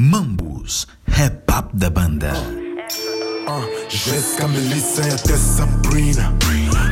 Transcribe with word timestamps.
Mambus, 0.00 0.86
rap 1.08 1.50
up 1.50 1.70
da 1.76 1.90
banda. 1.90 2.32
Uh, 3.48 3.64
Jéssica, 3.88 4.46
Melissa 4.46 5.02
e 5.02 5.10
até 5.10 5.36
Sabrina. 5.36 6.32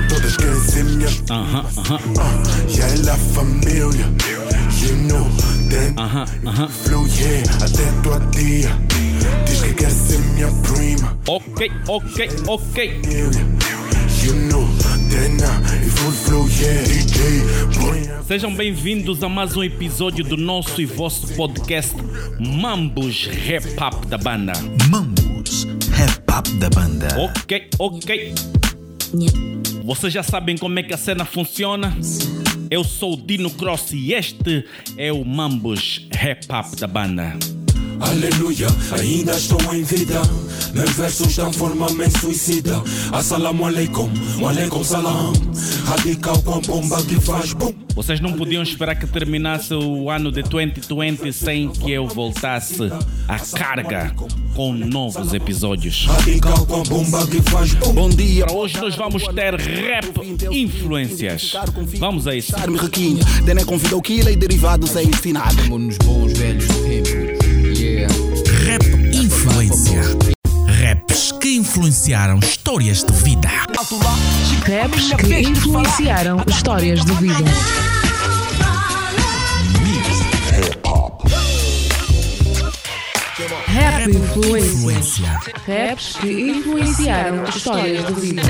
Todas 0.08 0.36
querem 0.36 0.60
ser 0.60 0.84
minha. 0.86 1.08
Aham, 1.30 1.64
aham, 1.78 1.96
Uh, 1.96 2.68
e 2.68 2.80
ela 2.80 3.12
é 3.12 3.16
família. 3.16 4.06
You 4.82 4.96
know, 5.06 5.24
then 5.70 5.94
aham, 5.96 6.26
aham. 6.48 6.68
flow, 6.68 7.06
yeah. 7.06 7.44
Até 7.64 7.84
tua 8.02 8.18
tia. 8.32 8.76
Diz 9.46 9.60
que 9.62 9.74
quer 9.74 9.90
ser 9.92 10.18
minha 10.18 10.48
prima. 10.64 11.16
Ok, 11.28 11.70
ok, 11.86 12.28
ok. 12.48 13.75
You 14.22 14.32
know, 14.48 14.66
then 15.10 15.38
full 15.90 16.12
flow, 16.12 16.46
yeah. 16.48 16.82
DJ, 16.82 17.42
põe 17.78 18.10
a 18.10 18.22
Sejam 18.22 18.54
bem-vindos 18.54 19.22
a 19.22 19.28
mais 19.28 19.56
um 19.56 19.62
episódio 19.62 20.24
do 20.24 20.36
nosso 20.36 20.80
e 20.80 20.86
vosso 20.86 21.34
podcast 21.34 21.94
Mambus 22.40 23.26
Rap 23.26 23.66
Up 23.80 24.06
da 24.06 24.18
banda. 24.18 24.52
Mambus, 24.88 25.64
rap 25.90 26.22
up 26.36 26.50
da 26.58 26.70
banda. 26.70 27.08
Ok, 27.20 27.68
ok. 27.78 28.34
Vocês 29.84 30.12
já 30.12 30.22
sabem 30.22 30.56
como 30.56 30.78
é 30.78 30.82
que 30.82 30.94
a 30.94 30.98
cena 30.98 31.24
funciona? 31.24 31.96
Eu 32.70 32.82
sou 32.82 33.14
o 33.14 33.16
Dino 33.16 33.50
Cross 33.50 33.92
e 33.92 34.12
este 34.12 34.64
é 34.96 35.12
o 35.12 35.24
Mambus 35.24 36.08
Rap 36.12 36.46
Up 36.50 36.76
da 36.80 36.86
banda. 36.86 37.36
Aleluia, 38.00 38.66
ainda 38.98 39.32
estou 39.32 39.58
em 39.74 39.82
vida. 39.82 40.20
Meus 40.74 40.90
versos 40.90 41.34
dão 41.34 41.52
forma 41.52 41.88
me 41.90 42.10
suicida. 42.10 42.82
Assalamu 43.12 43.64
alaikum, 43.66 44.10
alaikum 44.46 44.84
salam. 44.84 45.32
Radical 45.86 46.42
com 46.42 46.54
a 46.54 46.60
bomba 46.60 47.02
que 47.04 47.18
faz 47.20 47.52
bum. 47.54 47.72
Vocês 47.94 48.20
não 48.20 48.34
podiam 48.34 48.62
esperar 48.62 48.94
que 48.96 49.06
terminasse 49.06 49.72
o 49.72 50.10
ano 50.10 50.30
de 50.30 50.42
2020 50.42 51.32
sem 51.32 51.70
que 51.70 51.90
eu 51.90 52.06
voltasse 52.06 52.92
à 53.26 53.38
carga 53.38 54.14
com 54.54 54.74
novos 54.74 55.32
episódios. 55.32 56.06
Bom 57.94 58.10
dia, 58.10 58.44
Para 58.44 58.54
hoje 58.54 58.78
nós 58.78 58.94
vamos 58.94 59.26
ter 59.28 59.54
rap 59.54 60.20
influências. 60.50 61.54
Vamos 61.98 62.26
a 62.26 62.34
isso. 62.34 62.52
me 62.68 62.76
requinha. 62.76 63.24
Dené 63.44 63.64
convidou 63.64 64.02
Kila 64.02 64.30
e 64.30 64.36
derivados 64.36 64.94
a 64.96 65.02
ensinar. 65.02 65.54
nos 65.70 65.96
bons 65.98 66.32
velhos 66.34 66.66
tempos. 66.66 67.25
Influenciaram 71.76 72.38
histórias 72.38 73.04
de 73.04 73.12
vida. 73.12 73.48
Raps 73.48 75.12
que 75.12 75.40
influenciaram 75.40 76.42
histórias 76.48 77.04
de 77.04 77.12
vida. 77.12 77.50
Rap 83.66 84.10
influência. 84.10 85.38
Raps 85.66 86.16
que 86.18 86.50
influenciaram 86.50 87.44
histórias 87.44 88.06
de 88.06 88.20
vida. 88.22 88.42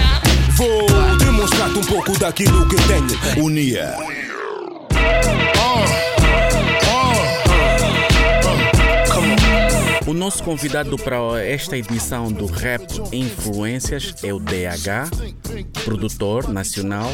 Vou 0.53 1.17
demonstrar-te 1.19 1.79
um 1.79 1.85
pouco 1.85 2.17
daquilo 2.21 2.69
que 2.69 2.77
tenho. 2.77 3.45
Unia. 3.45 3.97
O 10.07 10.15
nosso 10.15 10.41
convidado 10.45 10.97
para 10.97 11.45
esta 11.45 11.77
edição 11.77 12.31
do 12.31 12.47
Rap 12.47 12.87
Influências 13.13 14.15
é 14.23 14.33
o 14.33 14.39
DH, 14.39 15.11
produtor 15.85 16.49
nacional, 16.49 17.11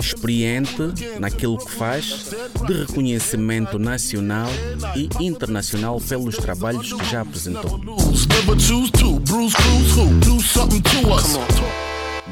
experiente 0.00 0.80
naquilo 1.18 1.58
que 1.58 1.72
faz, 1.72 2.30
de 2.64 2.72
reconhecimento 2.74 3.76
nacional 3.76 4.46
e 4.94 5.08
internacional 5.20 6.00
pelos 6.00 6.36
trabalhos 6.36 6.92
que 6.92 7.04
já 7.06 7.22
apresentou. 7.22 7.80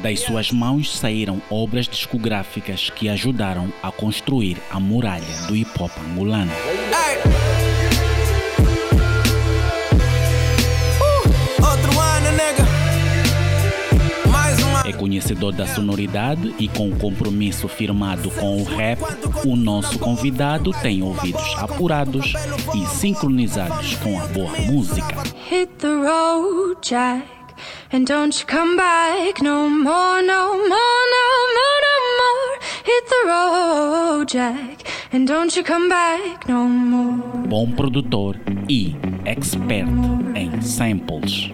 Das 0.01 0.19
suas 0.21 0.51
mãos 0.53 0.97
saíram 0.97 1.41
obras 1.49 1.85
discográficas 1.85 2.89
que 2.89 3.09
ajudaram 3.09 3.73
a 3.83 3.91
construir 3.91 4.57
a 4.71 4.79
muralha 4.79 5.25
do 5.47 5.55
hip 5.55 5.71
hop 5.77 5.91
angolano. 5.99 6.51
Conhecedor 14.97 15.53
da 15.53 15.65
sonoridade 15.67 16.53
e 16.59 16.67
com 16.67 16.89
o 16.89 16.97
compromisso 16.97 17.67
firmado 17.67 18.29
com 18.31 18.61
o 18.61 18.63
rap, 18.63 18.99
o 19.45 19.55
nosso 19.55 19.97
convidado 19.99 20.71
tem 20.81 21.01
ouvidos 21.01 21.55
apurados 21.57 22.33
e 22.75 22.85
sincronizados 22.87 23.95
com 23.95 24.19
a 24.19 24.25
boa 24.27 24.51
música. 24.61 25.23
Hit 25.49 25.71
the 25.77 25.87
road, 25.87 26.77
Jack, 26.81 27.25
and 27.93 28.05
don't 28.05 28.37
you 28.39 28.45
come 28.47 28.75
back 28.75 29.41
no 29.41 29.69
more, 29.69 30.21
no 30.21 30.55
more, 30.55 30.67
no 30.67 31.25
more, 31.55 31.79
no 31.85 31.97
more. 32.19 32.59
Hit 32.83 33.07
the 33.09 33.25
road, 33.25 34.31
Jack, 34.31 34.83
and 35.13 35.25
don't 35.25 35.55
you 35.55 35.63
come 35.63 35.87
back 35.89 36.47
no 36.47 36.67
more. 36.67 37.47
Bom 37.47 37.71
produtor 37.71 38.35
e 38.69 38.95
expert 39.25 39.87
em 40.35 40.61
samples. 40.61 41.51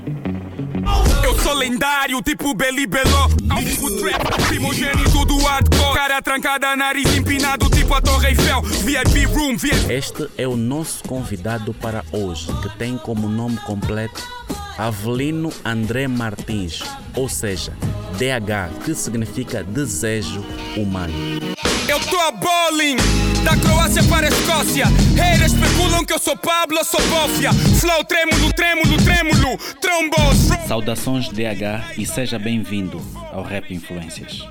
Eu 1.24 1.40
sou 1.40 1.54
lendário, 1.54 2.22
tipo 2.22 2.54
Belly 2.54 2.86
Beló. 2.86 3.30
Tipo 3.64 3.90
trap, 3.98 4.48
primogênito 4.48 5.26
do 5.26 5.38
hardcore. 5.38 5.94
Cara 5.94 6.22
trancada, 6.22 6.76
nariz 6.76 7.16
empinado, 7.16 7.70
tipo 7.70 7.94
a 7.94 8.02
Torre 8.02 8.30
Eiffel. 8.30 8.62
VIP 8.62 9.26
room, 9.26 9.56
VIP. 9.58 9.92
Este 9.92 10.30
é 10.38 10.48
o 10.48 10.56
nosso 10.56 11.04
convidado 11.04 11.74
para 11.74 12.04
hoje, 12.12 12.48
que 12.62 12.70
tem 12.78 12.98
como 12.98 13.28
nome 13.28 13.58
completo 13.66 14.22
Avelino 14.78 15.52
André 15.64 16.08
Martins, 16.08 16.84
ou 17.16 17.30
seja, 17.30 17.74
DH, 18.18 18.84
que 18.84 18.96
significa 18.96 19.64
desejo 19.64 20.44
humano. 20.76 21.14
Eu 21.88 22.00
tô 22.00 22.20
a 22.20 22.32
bowling. 22.32 22.96
Da 23.44 23.58
Croácia 23.58 23.83
para 24.14 24.28
a 24.28 24.30
Escócia. 24.30 24.86
Haters 25.16 25.54
especulam 25.54 26.06
que 26.06 26.14
eu 26.14 26.20
sou 26.20 26.38
Pablo, 26.38 26.78
eu 26.78 26.86
sou 26.86 27.02
Bófia. 27.08 27.52
Flow 27.52 28.04
trêmulo, 28.04 28.54
trêmulo, 28.54 28.98
trêmulo. 29.04 29.58
Trombos. 29.82 30.68
Saudações 30.68 31.30
DH 31.30 31.98
e 31.98 32.06
seja 32.06 32.38
bem-vindo 32.38 33.02
ao 33.32 33.42
Rap 33.42 33.74
Influências. 33.74 34.48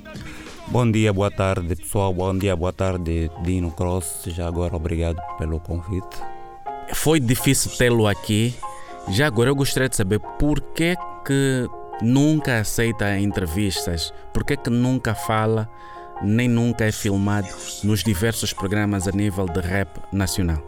Bom 0.66 0.90
dia, 0.90 1.12
boa 1.12 1.30
tarde 1.30 1.76
pessoal, 1.76 2.12
bom 2.12 2.36
dia, 2.36 2.56
boa 2.56 2.72
tarde 2.72 3.30
Dino 3.42 3.70
Cross, 3.70 4.22
já 4.28 4.48
agora 4.48 4.74
obrigado 4.74 5.20
pelo 5.38 5.60
convite. 5.60 6.16
Foi 6.94 7.20
difícil 7.20 7.70
tê-lo 7.76 8.08
aqui. 8.08 8.54
Já 9.10 9.28
agora 9.28 9.50
eu 9.50 9.54
gostaria 9.54 9.88
de 9.88 9.94
saber 9.94 10.18
por 10.40 10.60
que, 10.60 10.96
que 11.24 11.68
nunca 12.00 12.58
aceita 12.58 13.16
entrevistas, 13.16 14.12
por 14.32 14.44
que, 14.44 14.56
que 14.56 14.70
nunca 14.70 15.14
fala, 15.14 15.68
nem 16.22 16.48
nunca 16.48 16.84
é 16.84 16.92
filmado 16.92 17.48
nos 17.82 18.02
diversos 18.02 18.52
programas 18.52 19.08
a 19.08 19.12
nível 19.12 19.46
de 19.46 19.60
rap 19.60 19.88
nacional. 20.12 20.62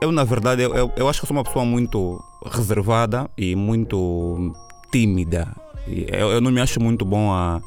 Eu, 0.00 0.12
na 0.12 0.22
verdade, 0.22 0.62
eu, 0.62 0.74
eu, 0.74 0.92
eu 0.96 1.08
acho 1.08 1.20
que 1.20 1.26
sou 1.26 1.36
uma 1.36 1.42
pessoa 1.42 1.64
muito 1.64 2.22
reservada 2.46 3.28
e 3.36 3.56
muito 3.56 4.54
tímida. 4.92 5.48
Eu, 5.86 6.30
eu 6.30 6.40
não 6.40 6.52
me 6.52 6.60
acho 6.60 6.80
muito 6.80 7.04
bom 7.04 7.32
a, 7.32 7.60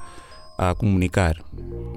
a 0.57 0.73
comunicar. 0.73 1.35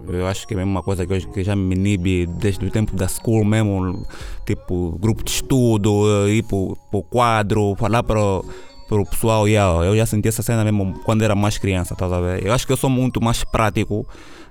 Eu 0.08 0.26
acho 0.26 0.46
que 0.46 0.54
é 0.54 0.56
mesmo 0.56 0.72
uma 0.72 0.82
coisa 0.82 1.06
que, 1.06 1.12
eu, 1.12 1.20
que 1.30 1.44
já 1.44 1.54
me 1.54 1.74
inibe 1.76 2.26
desde 2.26 2.64
o 2.66 2.70
tempo 2.70 2.96
da 2.96 3.06
school 3.06 3.44
mesmo, 3.44 4.04
tipo 4.44 4.98
grupo 4.98 5.22
de 5.22 5.30
estudo, 5.30 6.28
ir 6.28 6.42
para 6.42 6.56
o 6.56 7.02
quadro, 7.02 7.76
falar 7.76 8.02
para 8.02 8.18
o 8.20 9.06
pessoal, 9.08 9.46
yeah, 9.46 9.84
eu 9.84 9.96
já 9.96 10.06
senti 10.06 10.26
essa 10.26 10.42
cena 10.42 10.64
mesmo 10.64 10.98
quando 11.04 11.22
era 11.22 11.36
mais 11.36 11.58
criança, 11.58 11.94
estás 11.94 12.12
a 12.12 12.20
ver? 12.20 12.44
Eu 12.44 12.52
acho 12.52 12.66
que 12.66 12.72
eu 12.72 12.76
sou 12.76 12.90
muito 12.90 13.22
mais 13.22 13.44
prático 13.44 14.04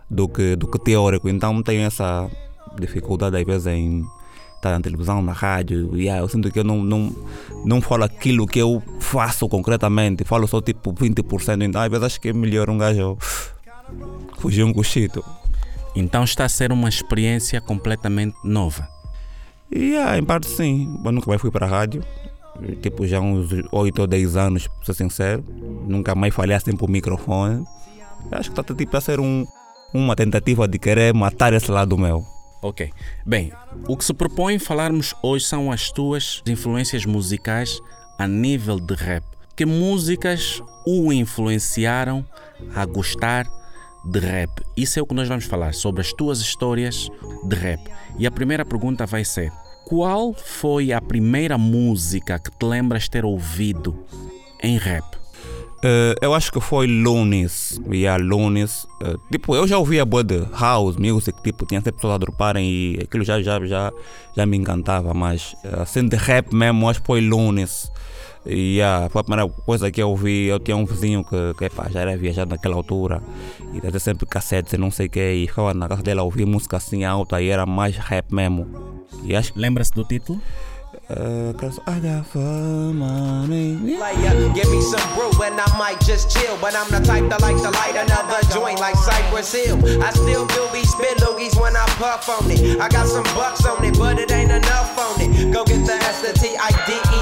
do 0.09 0.27
que, 0.27 0.55
do 0.55 0.67
que 0.67 0.79
teórico, 0.79 1.27
então 1.29 1.61
tenho 1.61 1.81
essa 1.81 2.29
dificuldade 2.79 3.37
às 3.37 3.43
vezes 3.43 3.67
em 3.67 4.05
estar 4.55 4.71
na 4.71 4.81
televisão, 4.81 5.21
na 5.21 5.31
rádio, 5.31 5.95
yeah, 5.95 6.21
eu 6.21 6.27
sinto 6.27 6.51
que 6.51 6.59
eu 6.59 6.63
não, 6.63 6.83
não, 6.83 7.15
não 7.63 7.81
falo 7.81 8.03
aquilo 8.03 8.47
que 8.47 8.59
eu 8.59 8.81
faço 8.99 9.47
concretamente, 9.47 10.23
falo 10.23 10.47
só 10.47 10.61
tipo 10.61 10.93
20%, 10.93 11.63
então 11.63 11.81
às 11.81 11.89
vezes 11.89 12.05
acho 12.05 12.21
que 12.21 12.29
é 12.29 12.33
melhor 12.33 12.69
um 12.69 12.77
gajo 12.77 13.17
fugir 14.37 14.63
um 14.63 14.73
cochito. 14.73 15.23
Então 15.95 16.23
está 16.23 16.45
a 16.45 16.49
ser 16.49 16.71
uma 16.71 16.89
experiência 16.89 17.59
completamente 17.61 18.35
nova. 18.43 18.87
E 19.71 19.91
yeah, 19.91 20.17
em 20.17 20.23
parte 20.23 20.47
sim, 20.47 20.99
eu 21.03 21.11
nunca 21.11 21.27
mais 21.27 21.41
fui 21.41 21.51
para 21.51 21.65
a 21.65 21.69
rádio, 21.69 22.03
tipo 22.81 23.05
já 23.05 23.19
uns 23.19 23.49
8 23.71 23.99
ou 23.99 24.07
10 24.07 24.35
anos, 24.35 24.67
para 24.67 24.85
ser 24.85 24.93
sincero, 24.95 25.43
nunca 25.87 26.15
mais 26.15 26.33
falhei 26.33 26.55
assim 26.55 26.75
para 26.75 26.85
o 26.85 26.89
microfone. 26.89 27.63
Acho 28.31 28.51
que 28.51 28.59
está 28.59 28.75
tipo 28.75 28.97
a 28.97 29.01
ser 29.01 29.19
um, 29.19 29.45
uma 29.93 30.15
tentativa 30.15 30.67
de 30.67 30.77
querer 30.77 31.13
matar 31.13 31.53
esse 31.53 31.71
lado 31.71 31.97
meu. 31.97 32.25
Ok. 32.61 32.91
Bem, 33.25 33.51
o 33.87 33.95
que 33.95 34.03
se 34.03 34.13
propõe 34.13 34.59
falarmos 34.59 35.15
hoje 35.21 35.45
são 35.45 35.71
as 35.71 35.91
tuas 35.91 36.41
influências 36.47 37.05
musicais 37.05 37.79
a 38.17 38.27
nível 38.27 38.79
de 38.79 38.95
rap. 38.95 39.23
Que 39.55 39.65
músicas 39.65 40.61
o 40.85 41.11
influenciaram 41.13 42.25
a 42.75 42.85
gostar 42.85 43.47
de 44.05 44.19
rap? 44.19 44.51
Isso 44.75 44.99
é 44.99 45.01
o 45.01 45.05
que 45.05 45.13
nós 45.13 45.27
vamos 45.27 45.45
falar 45.45 45.73
sobre 45.73 46.01
as 46.01 46.11
tuas 46.13 46.39
histórias 46.39 47.09
de 47.43 47.55
rap. 47.55 47.81
E 48.17 48.25
a 48.25 48.31
primeira 48.31 48.65
pergunta 48.65 49.05
vai 49.05 49.23
ser: 49.23 49.51
Qual 49.85 50.33
foi 50.33 50.91
a 50.91 51.01
primeira 51.01 51.57
música 51.57 52.39
que 52.39 52.51
te 52.51 52.65
lembras 52.65 53.07
ter 53.07 53.23
ouvido 53.23 54.05
em 54.61 54.77
rap? 54.77 55.05
Eh, 55.83 56.15
eu 56.21 56.33
acho 56.33 56.51
que 56.51 56.59
foi 56.59 56.87
Lunes. 56.87 57.79
Yeah, 57.89 58.23
Lunes. 58.23 58.87
Eh, 59.01 59.15
tipo, 59.31 59.55
eu 59.55 59.67
já 59.67 59.77
ouvia 59.77 60.03
boa 60.05 60.23
de 60.23 60.39
house 60.59 60.97
music, 60.97 61.41
tipo, 61.43 61.65
tinha 61.65 61.79
sempre 61.79 61.93
pessoas 61.93 62.15
a 62.15 62.17
droparem 62.17 62.67
e 62.69 62.99
aquilo 63.03 63.23
já, 63.23 63.41
já, 63.41 63.63
já, 63.65 63.91
já 64.35 64.45
me 64.45 64.57
encantava, 64.57 65.13
mas 65.13 65.55
eh, 65.63 65.81
assim 65.81 66.07
de 66.07 66.15
rap 66.15 66.53
mesmo, 66.53 66.89
acho 66.89 67.01
que 67.01 67.07
foi 67.07 67.21
Lunes. 67.21 67.91
E 68.45 68.77
yeah, 68.77 69.09
foi 69.09 69.19
a 69.19 69.23
primeira 69.23 69.49
coisa 69.49 69.91
que 69.91 70.01
eu 70.01 70.09
ouvi. 70.09 70.47
Eu 70.47 70.59
tinha 70.59 70.75
um 70.77 70.85
vizinho 70.85 71.23
que, 71.23 71.53
que 71.57 71.65
epá, 71.65 71.89
já 71.89 71.99
era 71.99 72.15
viajado 72.15 72.51
naquela 72.51 72.75
altura 72.75 73.21
e 73.73 73.81
trazia 73.81 73.99
sempre 73.99 74.25
cassetes 74.25 74.71
e 74.73 74.77
não 74.77 74.89
sei 74.89 75.07
o 75.07 75.09
que. 75.09 75.19
E 75.19 75.47
ficava 75.47 75.73
na 75.73 75.87
casa 75.87 76.01
dele 76.01 76.21
a 76.21 76.23
ouvir 76.23 76.45
música 76.45 76.77
assim 76.77 77.03
alta 77.03 77.41
e 77.41 77.49
era 77.49 77.65
mais 77.65 77.97
rap 77.97 78.33
mesmo. 78.33 78.65
Acho. 79.37 79.51
Lembra-se 79.55 79.91
do 79.91 80.05
título? 80.05 80.41
Cause 81.07 81.79
I 81.87 81.99
got 81.99 82.27
fun 82.27 82.97
money. 82.97 83.79
Player, 83.95 84.51
give 84.53 84.69
me 84.69 84.81
some 84.81 85.07
brew 85.15 85.31
and 85.41 85.55
I 85.55 85.77
might 85.77 85.99
just 86.01 86.29
chill. 86.29 86.57
But 86.59 86.75
I'm 86.75 86.91
the 86.91 86.99
type 86.99 87.29
that 87.29 87.39
like 87.41 87.55
to 87.55 87.71
light 87.71 87.95
another 87.95 88.43
joint 88.51 88.79
like 88.79 88.95
Cypress 88.95 89.55
Hill. 89.55 89.79
I 90.03 90.11
still 90.11 90.45
do 90.47 90.67
be 90.73 90.83
spit 90.83 91.17
loogies 91.23 91.55
when 91.59 91.77
I 91.77 91.85
puff 91.95 92.27
on 92.27 92.51
it. 92.51 92.79
I 92.81 92.89
got 92.89 93.07
some 93.07 93.23
bucks 93.35 93.65
on 93.65 93.85
it, 93.85 93.97
but 93.97 94.19
it 94.19 94.31
ain't 94.31 94.51
enough 94.51 94.99
on 94.99 95.21
it. 95.21 95.53
Go 95.53 95.63
get 95.63 95.85
the 95.87 95.93
S, 95.95 96.21
the 96.27 96.33
T, 96.35 96.55
I, 96.59 96.75
D, 96.83 96.91
E, 96.91 97.19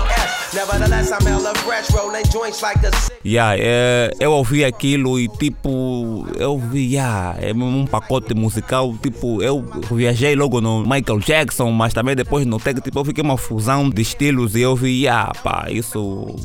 Yeah, 3.26 3.58
é, 3.60 4.12
eu 4.20 4.32
ouvi 4.32 4.64
aquilo 4.64 5.20
e 5.20 5.28
tipo, 5.28 6.26
eu 6.38 6.54
ouvi, 6.54 6.94
yeah, 6.94 7.36
é 7.42 7.52
um 7.54 7.86
pacote 7.86 8.34
musical, 8.34 8.96
tipo, 9.02 9.42
eu 9.44 9.66
viajei 9.92 10.36
logo 10.36 10.62
no 10.62 10.82
Michael 10.82 11.20
Jackson, 11.20 11.72
mas 11.72 11.94
também 11.94 12.16
depois 12.16 12.46
notei 12.46 12.74
que 12.74 12.82
tipo, 12.82 12.98
eu 13.00 13.04
fiquei 13.06 13.24
uma 13.24 13.38
fusão 13.38 13.90
de 13.90 14.02
estilos 14.02 14.56
e 14.56 14.62
eu 14.62 14.76
vi, 14.76 15.04
yeah, 15.04 15.34
pá, 15.44 15.66
isso 15.70 16.36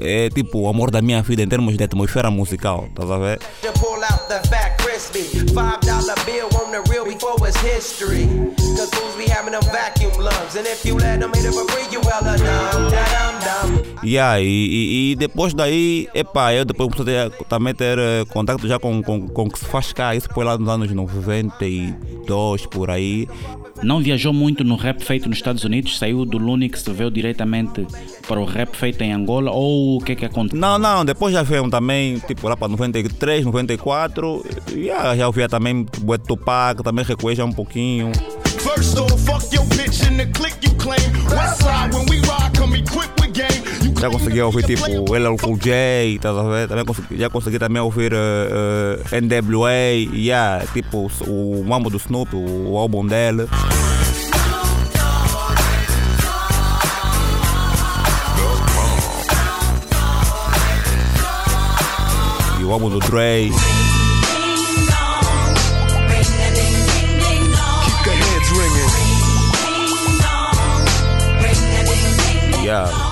é 0.00 0.28
tipo 0.28 0.60
o 0.60 0.68
amor 0.68 0.90
da 0.90 1.02
minha 1.02 1.20
vida 1.22 1.42
em 1.42 1.48
termos 1.48 1.76
de 1.76 1.82
atmosfera 1.82 2.30
musical, 2.30 2.88
tá 2.94 3.02
a 3.02 3.18
ver? 3.18 3.40
Five 5.00 5.80
dollar 5.80 6.14
bill 6.26 6.48
on 6.60 6.72
the 6.72 6.82
real 6.90 7.06
before 7.06 7.36
it's 7.48 7.56
history. 7.62 8.26
Cause 8.76 8.90
fools 8.90 9.16
be 9.16 9.24
having 9.24 9.52
them 9.52 9.62
vacuum 9.72 10.12
lungs. 10.20 10.56
And 10.56 10.66
if 10.66 10.84
you 10.84 10.94
let 10.94 11.20
them 11.20 11.32
hit 11.32 11.46
it 11.46 11.52
for 11.54 11.66
free, 11.72 11.88
you 11.90 12.00
e, 14.38 15.12
e, 15.12 15.16
depois 15.16 15.54
daí, 15.54 16.08
epá, 16.14 16.52
eu 16.52 16.64
depois 16.64 16.90
comecei 16.90 17.18
a 17.18 17.30
também 17.30 17.74
ter 17.74 17.98
eh, 17.98 18.24
contato 18.30 18.66
já 18.66 18.78
com, 18.78 19.02
com, 19.02 19.26
com 19.28 19.42
o 19.44 19.50
que 19.50 19.58
se 19.58 19.64
faz 19.64 19.92
cá, 19.92 20.14
isso 20.14 20.28
foi 20.32 20.44
lá 20.44 20.56
nos 20.56 20.68
anos 20.68 20.90
92, 20.90 22.66
por 22.66 22.90
aí. 22.90 23.26
Não 23.82 24.00
viajou 24.00 24.32
muito 24.32 24.62
no 24.62 24.76
rap 24.76 25.02
feito 25.02 25.28
nos 25.28 25.38
Estados 25.38 25.64
Unidos? 25.64 25.98
Saiu 25.98 26.24
do 26.24 26.36
Lunix, 26.36 26.84
veio 26.88 27.10
diretamente 27.10 27.86
para 28.26 28.38
o 28.38 28.44
rap 28.44 28.76
feito 28.76 29.02
em 29.02 29.12
Angola? 29.12 29.50
Ou 29.50 29.96
o 29.96 30.00
que 30.00 30.12
é 30.12 30.14
que 30.14 30.24
aconteceu? 30.24 30.60
Não, 30.60 30.78
não, 30.78 31.04
depois 31.04 31.32
já 31.32 31.42
veio 31.42 31.68
também, 31.70 32.18
tipo 32.18 32.46
lá 32.48 32.56
para 32.56 32.68
93, 32.68 33.44
94, 33.44 34.44
yeah, 34.72 35.16
já 35.16 35.26
ouvia 35.26 35.48
também 35.48 35.86
Tupac, 36.26 36.82
também 36.82 37.04
recueja 37.04 37.44
um 37.44 37.52
pouquinho. 37.52 38.12
First 38.74 38.98
off, 38.98 39.20
fuck 39.26 39.52
your 39.52 39.64
bitch 39.74 40.06
in 40.06 40.16
the 40.16 40.26
click 40.26 40.54
you 40.62 40.70
claim. 40.78 41.10
West 41.28 41.60
side, 41.60 41.92
when 41.92 42.06
we 42.06 42.20
ride, 42.20 42.52
come 42.54 42.74
equipped 42.74 43.20
with 43.20 43.32
game. 43.34 43.62
Já 44.00 44.08
consegui 44.08 44.40
ouvir 44.40 44.62
tipo 44.64 45.12
LL 45.12 45.36
Cool 45.36 45.58
J, 45.58 46.18
tá 46.20 46.30
a 46.30 46.42
ver? 46.44 46.68
Também 46.68 46.84
consegui, 46.84 47.18
já 47.18 47.28
consegui 47.28 47.58
também 47.58 47.82
ouvir 47.82 48.12
eh, 48.12 49.02
eh, 49.12 49.20
NWA, 49.20 49.70
yeah, 50.14 50.64
tipo 50.72 51.10
o 51.26 51.64
Mambo 51.66 51.90
do 51.90 51.96
Snoop, 51.98 52.34
o, 52.34 52.72
o 52.72 52.78
álbum 52.78 53.04
dele. 53.04 53.48
E 62.60 62.64
o 62.64 62.72
álbum 62.72 62.88
do 62.88 63.00
Dre. 63.00 63.50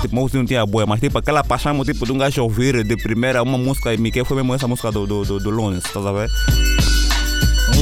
Tipo, 0.00 0.14
música 0.14 0.38
não 0.38 0.46
tinha 0.46 0.64
boa, 0.64 0.86
mas 0.86 1.00
tipo, 1.00 1.18
aquela 1.18 1.42
paixão 1.42 1.84
tipo, 1.84 2.06
de 2.06 2.12
um 2.12 2.18
gajo 2.18 2.42
ouvir 2.42 2.84
de 2.84 2.96
primeira 2.96 3.42
uma 3.42 3.58
música 3.58 3.92
e 3.92 3.98
me 3.98 4.12
que 4.12 4.24
foi 4.24 4.36
mesmo 4.36 4.54
essa 4.54 4.68
música 4.68 4.92
do, 4.92 5.06
do, 5.06 5.24
do, 5.24 5.40
do 5.40 5.50
Lunes, 5.50 5.82
tá 5.84 5.98
a 5.98 6.12
ver? 6.12 6.30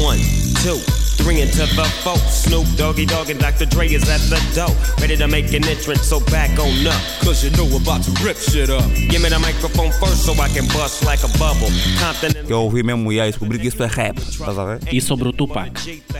One, 0.02 0.22
two, 0.62 1.05
three 1.26 1.42
into 1.42 1.66
the. 1.74 1.86
Snoop 2.30 2.66
Doggy 2.76 3.06
Dogg 3.06 3.30
and 3.30 3.40
Dr. 3.40 3.66
Dre 3.66 3.88
is 3.88 4.08
at 4.08 4.20
the 4.30 4.38
door. 4.54 4.70
Ready 5.00 5.16
to 5.16 5.26
make 5.26 5.52
an 5.52 5.64
entrance, 5.66 6.02
so 6.02 6.20
back 6.20 6.50
on 6.58 6.86
up. 6.86 7.00
Cause 7.24 7.42
you 7.42 7.50
know 7.56 7.64
we're 7.64 7.82
about 7.82 8.02
to 8.04 8.12
rip 8.24 8.36
shit 8.36 8.70
up. 8.70 8.86
Give 9.10 9.20
me 9.20 9.28
the 9.28 9.38
microphone 9.38 9.90
first 9.98 10.24
so 10.24 10.32
I 10.34 10.48
can 10.48 10.66
bust 10.68 11.04
like 11.04 11.24
a 11.24 11.28
bubble. 11.38 11.72
Compton 11.98 12.36
eu 12.48 12.62
ouvi 12.62 12.82
mesmo 12.82 13.12
e 13.12 13.20
aí 13.20 13.30
descobri 13.30 13.58
que 13.58 13.66
isso 13.66 13.82
é 13.82 13.86
rap, 13.86 14.20
tá 14.38 14.50
a 14.50 14.64
ver? 14.64 14.80
E 14.92 15.00
sobre 15.00 15.28
o 15.28 15.32
Tupac? 15.32 15.72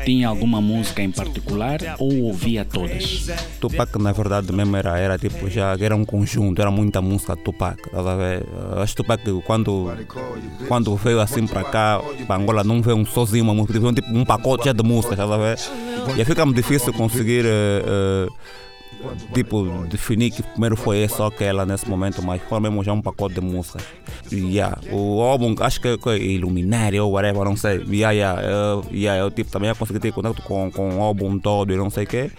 Tinha 0.04 0.28
alguma 0.28 0.60
música 0.60 1.02
em 1.02 1.10
particular 1.10 1.78
ou 1.98 2.22
ouvia 2.24 2.64
todas? 2.64 3.26
Tupac 3.60 3.96
na 3.98 4.12
verdade 4.12 4.52
mesmo 4.52 4.76
era, 4.76 4.98
era 4.98 5.18
tipo 5.18 5.48
já 5.48 5.76
era 5.78 5.94
um 5.94 6.04
conjunto, 6.04 6.60
era 6.60 6.70
muita 6.70 7.00
música 7.00 7.36
de 7.36 7.42
Tupac, 7.42 7.80
tá 7.90 7.98
a 7.98 8.16
ver? 8.16 8.44
Acho 8.82 8.96
que 8.96 9.02
Tupac 9.02 9.22
quando, 9.44 9.92
quando 10.66 10.96
veio 10.96 11.20
assim 11.20 11.46
para 11.46 11.62
cá, 11.62 12.00
para 12.26 12.36
Angola 12.36 12.64
não 12.64 12.82
veio 12.82 12.96
um 12.96 13.06
sozinho 13.06 13.44
uma 13.44 13.54
música, 13.54 13.78
veio 13.78 13.92
tipo 13.92 14.08
um 14.12 14.24
pacote 14.24 14.64
já 14.64 14.72
de 14.72 14.82
músicas, 14.96 15.16
tá 15.16 15.24
a 15.24 15.36
ver? 15.36 15.58
E 16.16 16.20
aí 16.20 16.24
fica-me 16.24 16.54
difícil 16.54 16.92
conseguir 16.92 17.44
eh, 17.44 17.82
eh, 17.86 18.28
tipo 19.34 19.84
definir 19.86 20.30
que 20.30 20.42
primeiro 20.42 20.76
foi 20.76 21.06
só 21.08 21.26
aquela 21.26 21.66
nesse 21.66 21.88
momento, 21.88 22.22
mas 22.22 22.40
foi 22.48 22.60
mesmo 22.60 22.82
já 22.82 22.92
um 22.92 23.02
pacote 23.02 23.34
de 23.34 23.40
músicas. 23.40 23.82
Yeah, 24.32 24.78
o 24.90 25.20
álbum, 25.20 25.54
acho 25.60 25.80
que 25.80 25.88
é 25.88 26.16
Illuminati 26.18 26.98
ou 26.98 27.12
whatever, 27.12 27.44
não 27.44 27.56
sei. 27.56 27.84
Yeah, 27.88 28.12
yeah, 28.12 28.42
eu, 28.42 28.84
yeah, 28.90 29.22
eu 29.22 29.30
tipo, 29.30 29.50
também 29.50 29.74
consegui 29.74 30.00
ter 30.00 30.12
contato 30.12 30.40
com, 30.42 30.70
com 30.70 30.96
o 30.96 31.02
álbum 31.02 31.38
todo 31.38 31.72
e 31.72 31.76
não 31.76 31.90
sei 31.90 32.04
o 32.04 32.06
quê. 32.06 32.30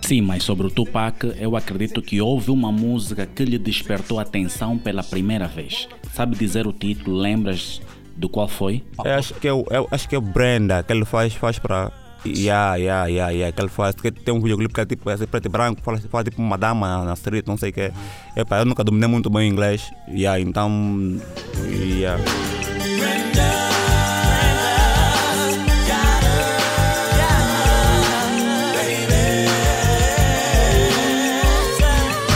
Sim, 0.00 0.22
mas 0.22 0.42
sobre 0.42 0.66
o 0.66 0.70
Tupac, 0.70 1.34
eu 1.38 1.54
acredito 1.54 2.00
que 2.00 2.18
houve 2.18 2.50
uma 2.50 2.72
música 2.72 3.26
que 3.26 3.44
lhe 3.44 3.58
despertou 3.58 4.18
atenção 4.18 4.78
pela 4.78 5.02
primeira 5.02 5.46
vez. 5.46 5.86
Sabe 6.14 6.34
dizer 6.34 6.66
o 6.66 6.72
título? 6.72 7.18
Lembras 7.18 7.82
do 8.18 8.28
qual 8.28 8.48
foi? 8.48 8.82
Eu 9.04 9.12
acho 9.12 9.34
que 9.34 9.46
é 9.46 9.52
o, 9.52 9.64
eu 9.70 9.88
acho 9.90 10.08
que 10.08 10.14
é 10.14 10.18
o 10.18 10.20
Brenda, 10.20 10.82
que 10.82 10.92
ele 10.92 11.04
faz, 11.04 11.32
faz 11.34 11.58
para. 11.58 11.92
Yeah, 12.26 12.74
yeah, 12.74 13.06
yeah, 13.06 13.30
yeah, 13.30 13.52
que 13.52 13.62
ele 13.62 13.68
faz. 13.68 13.94
Que 13.94 14.10
tem 14.10 14.34
um 14.34 14.40
videoclipe 14.40 14.74
que 14.74 14.80
é 14.80 14.84
tipo 14.84 15.08
assim, 15.08 15.26
preto 15.26 15.46
e 15.46 15.48
branco, 15.48 15.80
fala, 15.82 15.98
fala 15.98 16.24
tipo 16.24 16.42
uma 16.42 16.58
dama 16.58 17.04
na 17.04 17.14
street, 17.14 17.46
não 17.46 17.56
sei 17.56 17.70
o 17.70 17.72
que. 17.72 17.92
Epa, 18.36 18.58
eu 18.58 18.64
nunca 18.64 18.82
dominei 18.82 19.08
muito 19.08 19.30
bem 19.30 19.48
o 19.48 19.52
inglês. 19.52 19.88
Yeah, 20.08 20.40
então. 20.40 21.20
Yeah. 21.64 22.20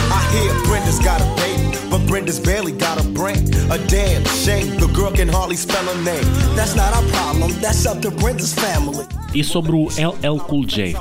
I 0.09 0.21
hear 0.31 0.53
Brenda's 0.65 0.99
got 0.99 1.21
a 1.21 1.25
baby, 1.35 1.77
but 1.89 2.07
Brenda's 2.07 2.39
barely 2.39 2.71
got 2.71 3.03
a 3.03 3.03
brain. 3.09 3.51
A 3.69 3.77
damn 3.87 4.23
shame, 4.25 4.77
can 5.23 5.33
hardly 5.33 5.55
spell 5.55 5.85
her 5.85 6.03
name. 6.03 6.23
That's 6.55 6.75
not 6.75 6.93
our 6.93 7.03
problem, 7.11 7.51
that's 7.61 7.85
up 7.85 8.01
to 8.01 8.11
Brenda's 8.11 8.53
family. 8.53 9.05
E 9.33 9.43
sobre 9.43 9.71
o 9.71 9.87
LL 9.97 10.39
Cool 10.39 10.65
J? 10.65 10.95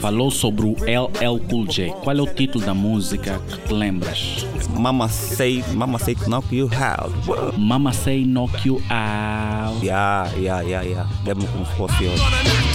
Falou 0.00 0.30
sobre 0.30 0.66
o 0.66 0.76
LL 0.84 1.40
Cool 1.48 1.66
J. 1.66 1.90
Qual 2.04 2.16
é 2.16 2.22
o 2.22 2.26
título 2.26 2.64
da 2.64 2.74
música 2.74 3.40
que 3.48 3.68
te 3.68 3.74
lembras? 3.74 4.46
Mama 4.78 5.08
say, 5.08 5.64
mama 5.74 5.98
say 5.98 6.14
knock 6.26 6.54
you 6.54 6.70
out. 6.74 7.12
Mama 7.58 7.92
Say 7.92 8.24
Knock 8.24 8.64
You 8.64 8.80
Out. 8.90 9.82
Yeah, 9.82 10.30
yeah, 10.36 10.60
yeah, 10.62 10.82
yeah. 10.82 11.06
Lembro 11.24 11.46
como 11.48 11.66
se 11.66 11.72
fosse 11.72 12.06
hoje. 12.06 12.67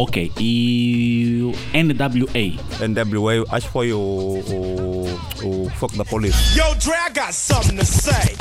Ok, 0.00 0.30
e 0.38 1.40
o 1.42 1.52
NWA? 1.76 2.54
NWA, 2.86 3.44
acho 3.50 3.66
que 3.66 3.72
foi 3.72 3.92
o. 3.92 3.98
o. 3.98 5.20
o 5.42 5.70
Fuck 5.70 5.98
da 5.98 6.04
Police. 6.04 6.56
Yo, 6.56 6.72
Dre, 6.76 6.92
I 6.92 7.10
got 7.12 7.32
something 7.34 7.76
to 7.76 7.84
say. 7.84 8.36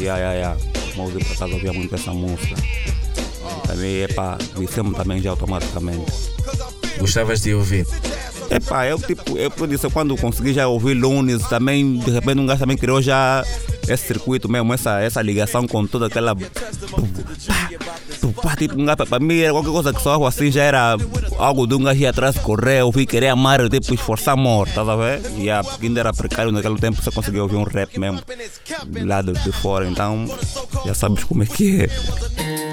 Yeah, 0.00 0.18
yeah, 0.18 0.34
yeah. 0.34 0.56
Mas 0.96 1.14
eu 1.14 1.20
por 1.20 1.32
acaso 1.36 1.52
ouvia 1.54 1.72
muito 1.72 1.94
essa 1.94 2.12
música. 2.12 2.56
Também, 3.68 4.02
epa, 4.02 4.38
viciamos 4.56 4.96
também 4.96 5.22
já 5.22 5.30
automaticamente. 5.30 6.10
Gostavas 6.98 7.42
de 7.42 7.54
ouvir? 7.54 7.86
Epá, 8.50 8.86
eu 8.86 8.98
tipo, 8.98 9.38
eu, 9.38 9.52
eu 9.56 9.66
disse, 9.66 9.88
quando 9.90 10.16
consegui 10.16 10.52
já 10.52 10.66
ouvir 10.66 10.94
Lunes, 10.94 11.46
também, 11.48 11.98
de 11.98 12.10
repente 12.10 12.40
um 12.40 12.46
gajo 12.46 12.58
também 12.58 12.76
criou 12.76 13.00
já 13.00 13.44
esse 13.88 14.08
circuito 14.08 14.48
mesmo, 14.48 14.74
essa, 14.74 15.00
essa 15.00 15.22
ligação 15.22 15.68
com 15.68 15.86
toda 15.86 16.06
aquela. 16.06 16.34
Pá, 18.42 18.56
tipo, 18.56 18.80
um 18.80 18.84
gajo, 18.84 19.06
para 19.06 19.20
mim 19.20 19.38
era 19.38 19.52
qualquer 19.52 19.70
coisa 19.70 19.92
que 19.92 20.02
soava 20.02 20.26
assim, 20.28 20.50
já 20.50 20.64
era 20.64 20.96
algo 21.38 21.64
de 21.64 21.74
um 21.74 21.82
gajo 21.84 22.00
ir 22.00 22.06
atrás 22.06 22.36
correr, 22.38 22.82
ouvir, 22.82 23.06
querer 23.06 23.28
amar, 23.28 23.68
tipo, 23.68 23.94
esforçar 23.94 24.34
amor, 24.34 24.66
estás 24.66 24.88
a 24.88 24.96
ver? 24.96 25.20
E 25.38 25.46
porque 25.70 25.86
ainda 25.86 26.00
era 26.00 26.12
precário 26.12 26.50
naquele 26.50 26.76
tempo, 26.76 27.00
você 27.00 27.10
conseguia 27.12 27.42
ouvir 27.42 27.56
um 27.56 27.62
rap 27.62 27.98
mesmo, 28.00 28.20
lá 29.04 29.22
de, 29.22 29.32
de 29.32 29.52
fora, 29.52 29.88
então 29.88 30.26
já 30.84 30.94
sabes 30.94 31.22
como 31.22 31.44
é 31.44 31.46
que 31.46 31.82
é. 31.82 32.69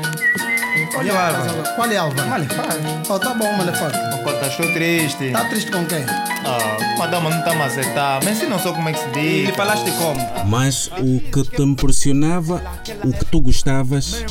Olha, 0.98 1.14
Álvaro. 1.14 1.76
Qual 1.76 1.92
é 1.92 1.98
Álvaro? 1.98 2.28
Malefac. 2.28 2.78
Oh, 3.08 3.20
tá 3.20 3.34
bom, 3.36 3.56
Malefac. 3.56 3.96
Pô, 4.24 4.34
tá 4.34 4.48
estou 4.48 4.74
triste. 4.74 5.32
Tá 5.32 5.46
triste 5.46 5.72
com 5.72 5.86
quem? 5.86 6.04
Ah, 6.04 6.98
madama 6.98 7.30
não 7.30 7.44
tá 7.44 7.54
me 7.54 7.62
a 7.62 7.66
aceitar. 7.66 8.24
Mas 8.24 8.40
se 8.40 8.48
não 8.48 8.58
sou 8.58 8.74
como 8.74 8.90
é 8.90 8.94
que 8.94 9.00
se 9.00 9.10
diz. 9.12 9.50
E 9.50 9.52
falaste 9.52 9.92
como? 9.92 10.20
Mas 10.48 10.88
o 10.98 11.20
que 11.20 11.44
te 11.52 11.62
impressionava, 11.62 12.64
o 13.04 13.14
que 13.14 13.26
tu 13.26 13.40
gostavas, 13.40 14.26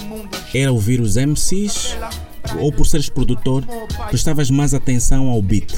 era 0.53 0.73
ouvir 0.73 1.01
os 1.01 1.17
MCs 1.17 1.97
ou 2.59 2.73
por 2.73 2.85
seres 2.85 3.09
produtor, 3.09 3.65
prestavas 4.09 4.51
mais 4.51 4.75
atenção 4.75 5.29
ao 5.29 5.41
beat? 5.41 5.73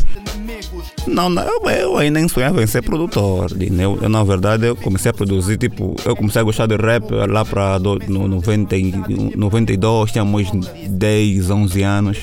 Não, 1.06 1.28
não 1.30 1.42
eu, 1.42 1.70
eu 1.70 1.96
ainda 1.96 2.26
sonhava 2.28 2.62
em 2.62 2.66
ser 2.66 2.82
produtor. 2.82 3.50
Eu, 3.60 3.98
eu, 4.02 4.08
na 4.08 4.22
verdade, 4.22 4.66
eu 4.66 4.76
comecei 4.76 5.10
a 5.10 5.14
produzir, 5.14 5.56
tipo, 5.56 5.96
eu 6.04 6.14
comecei 6.14 6.40
a 6.40 6.44
gostar 6.44 6.66
de 6.66 6.76
rap 6.76 7.10
lá 7.10 7.44
para 7.44 7.78
no 7.78 8.28
90, 8.28 8.76
e- 8.76 8.92
92, 9.36 10.12
tínhamos 10.12 10.50
10, 10.88 11.50
11 11.50 11.82
anos. 11.82 12.18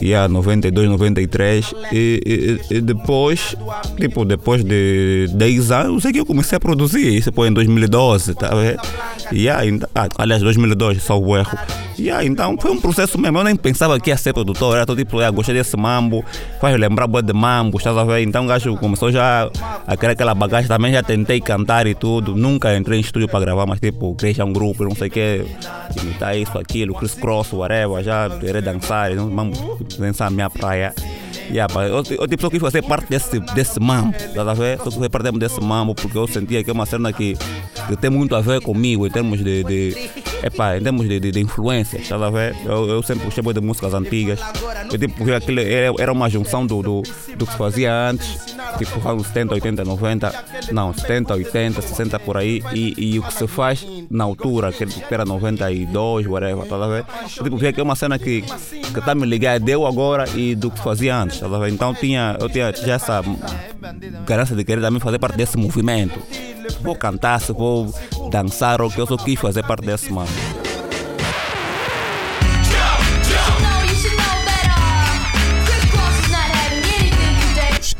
E 0.00 0.08
yeah, 0.08 0.28
92, 0.32 0.88
93. 0.88 1.74
E, 1.92 2.58
e, 2.70 2.76
e 2.76 2.80
depois, 2.80 3.56
tipo, 3.98 4.24
depois 4.24 4.62
de 4.64 5.28
10 5.34 5.70
anos, 5.70 6.04
é 6.04 6.12
que 6.12 6.20
eu 6.20 6.26
comecei 6.26 6.56
a 6.56 6.60
produzir. 6.60 7.16
Isso 7.16 7.32
foi 7.32 7.48
em 7.48 7.52
2012, 7.52 8.34
tá 8.34 8.50
vendo? 8.54 8.80
Yeah, 9.32 9.62
aliás, 10.18 10.42
2002, 10.42 11.02
só 11.02 11.18
o 11.18 11.36
erro. 11.36 11.56
Yeah, 12.02 12.24
então 12.24 12.58
foi 12.58 12.72
um 12.72 12.80
processo 12.80 13.16
mesmo. 13.16 13.38
Eu 13.38 13.44
nem 13.44 13.54
pensava 13.54 13.98
que 14.00 14.10
ia 14.10 14.16
ser 14.16 14.32
produtor. 14.32 14.74
Era 14.74 14.84
todo 14.84 14.98
tipo, 14.98 15.20
ah, 15.20 15.30
gostei 15.30 15.54
desse 15.54 15.76
mambo, 15.76 16.24
faz 16.60 16.76
lembrar 16.76 17.06
boa 17.06 17.22
de 17.22 17.32
mambo, 17.32 17.78
estás 17.78 17.96
a 17.96 18.02
ver? 18.02 18.22
Então 18.22 18.44
o 18.44 18.48
gajo 18.48 18.76
começou 18.76 19.12
já 19.12 19.48
a 19.86 19.96
criar 19.96 20.10
aquela 20.10 20.34
bagagem. 20.34 20.66
Também 20.66 20.92
já 20.92 21.00
tentei 21.00 21.40
cantar 21.40 21.86
e 21.86 21.94
tudo. 21.94 22.34
Nunca 22.34 22.76
entrei 22.76 22.98
em 22.98 23.02
estúdio 23.02 23.28
para 23.28 23.38
gravar, 23.38 23.66
mas 23.66 23.78
tipo, 23.78 24.16
criei 24.16 24.34
um 24.42 24.52
grupo, 24.52 24.82
não 24.82 24.96
sei 24.96 25.06
o 25.06 25.10
que, 25.12 25.46
imitar 26.02 26.36
isso, 26.36 26.58
aquilo, 26.58 26.92
Chris 26.92 27.14
Cross, 27.14 27.52
whatever. 27.52 28.02
Já 28.02 28.28
querer 28.30 28.62
dançar, 28.62 29.14
não, 29.14 29.30
mambo, 29.30 29.78
dançar 29.96 30.26
a 30.26 30.30
minha 30.30 30.50
praia. 30.50 30.92
Yeah, 31.50 31.72
eu, 31.86 31.96
eu 31.96 32.28
tipo, 32.28 32.42
só 32.42 32.50
quis 32.50 32.60
fazer 32.60 32.82
parte 32.82 33.08
desse, 33.08 33.40
desse 33.40 33.80
mambo, 33.80 34.14
estás 34.16 34.48
a 34.48 34.54
ver? 34.54 34.78
Só 34.78 34.84
quis 34.84 34.94
fazer 34.94 35.08
parte 35.08 35.30
desse 35.38 35.60
mambo 35.60 35.94
porque 35.94 36.16
eu 36.16 36.26
sentia 36.26 36.62
que 36.62 36.70
é 36.70 36.72
uma 36.72 36.86
cena 36.86 37.12
que, 37.12 37.36
que 37.88 37.96
tem 37.96 38.10
muito 38.10 38.34
a 38.34 38.40
ver 38.40 38.60
comigo 38.60 39.06
em 39.06 39.10
termos 39.10 39.42
de, 39.42 39.64
de, 39.64 40.10
epá, 40.42 40.76
em 40.76 40.82
termos 40.82 41.08
de, 41.08 41.20
de, 41.20 41.30
de 41.30 41.40
influência, 41.40 41.98
estás 41.98 42.20
a 42.20 42.30
ver? 42.30 42.54
Eu, 42.64 42.88
eu 42.88 43.02
sempre 43.02 43.24
gostei 43.24 43.42
muito 43.42 43.60
de 43.60 43.66
músicas 43.66 43.94
antigas. 43.94 44.40
Eu 44.92 44.98
tipo, 44.98 45.14
porque 45.16 45.32
aquilo 45.32 45.60
era, 45.60 46.12
uma 46.12 46.28
junção 46.28 46.66
do, 46.66 46.82
do, 46.82 47.02
do 47.36 47.46
que 47.46 47.52
se 47.52 47.58
fazia 47.58 48.10
antes, 48.10 48.54
tipo 48.78 49.08
anos 49.08 49.26
70, 49.28 49.54
80, 49.54 49.84
90, 49.84 50.44
não, 50.72 50.92
70, 50.92 51.34
80, 51.34 51.82
60 51.82 52.18
por 52.20 52.36
aí, 52.36 52.62
e, 52.74 53.14
e 53.14 53.18
o 53.18 53.22
que 53.22 53.32
se 53.32 53.46
faz 53.46 53.86
na 54.10 54.24
altura, 54.24 54.72
que 54.72 54.86
era 55.10 55.24
92, 55.24 56.26
whatever, 56.26 56.64
estás 56.64 56.82
a 56.82 56.86
ver? 56.86 57.04
Eu 57.36 57.44
tipo, 57.44 57.56
via 57.56 57.72
que 57.72 57.80
é 57.80 57.82
uma 57.82 57.96
cena 57.96 58.18
que 58.18 58.44
está 58.96 59.14
me 59.14 59.26
ligado 59.26 59.68
eu 59.68 59.86
agora 59.86 60.28
e 60.34 60.54
do 60.54 60.70
que 60.70 60.78
fazia 60.80 61.16
antes, 61.16 61.31
Então 61.70 61.94
tinha, 61.94 62.36
eu 62.40 62.48
tinha 62.48 62.72
já 62.72 62.94
essa 62.94 63.22
ganância 64.26 64.54
de 64.54 64.64
querer 64.64 64.80
também 64.80 65.00
fazer 65.00 65.18
parte 65.18 65.36
desse 65.36 65.56
movimento. 65.56 66.20
Vou 66.80 66.94
cantar, 66.94 67.40
se 67.40 67.52
vou 67.52 67.92
dançar, 68.30 68.80
ou 68.80 68.90
que 68.90 69.00
eu 69.00 69.06
só 69.06 69.16
quis 69.16 69.38
fazer 69.38 69.62
parte 69.64 69.86
desse 69.86 70.12
mano. 70.12 70.30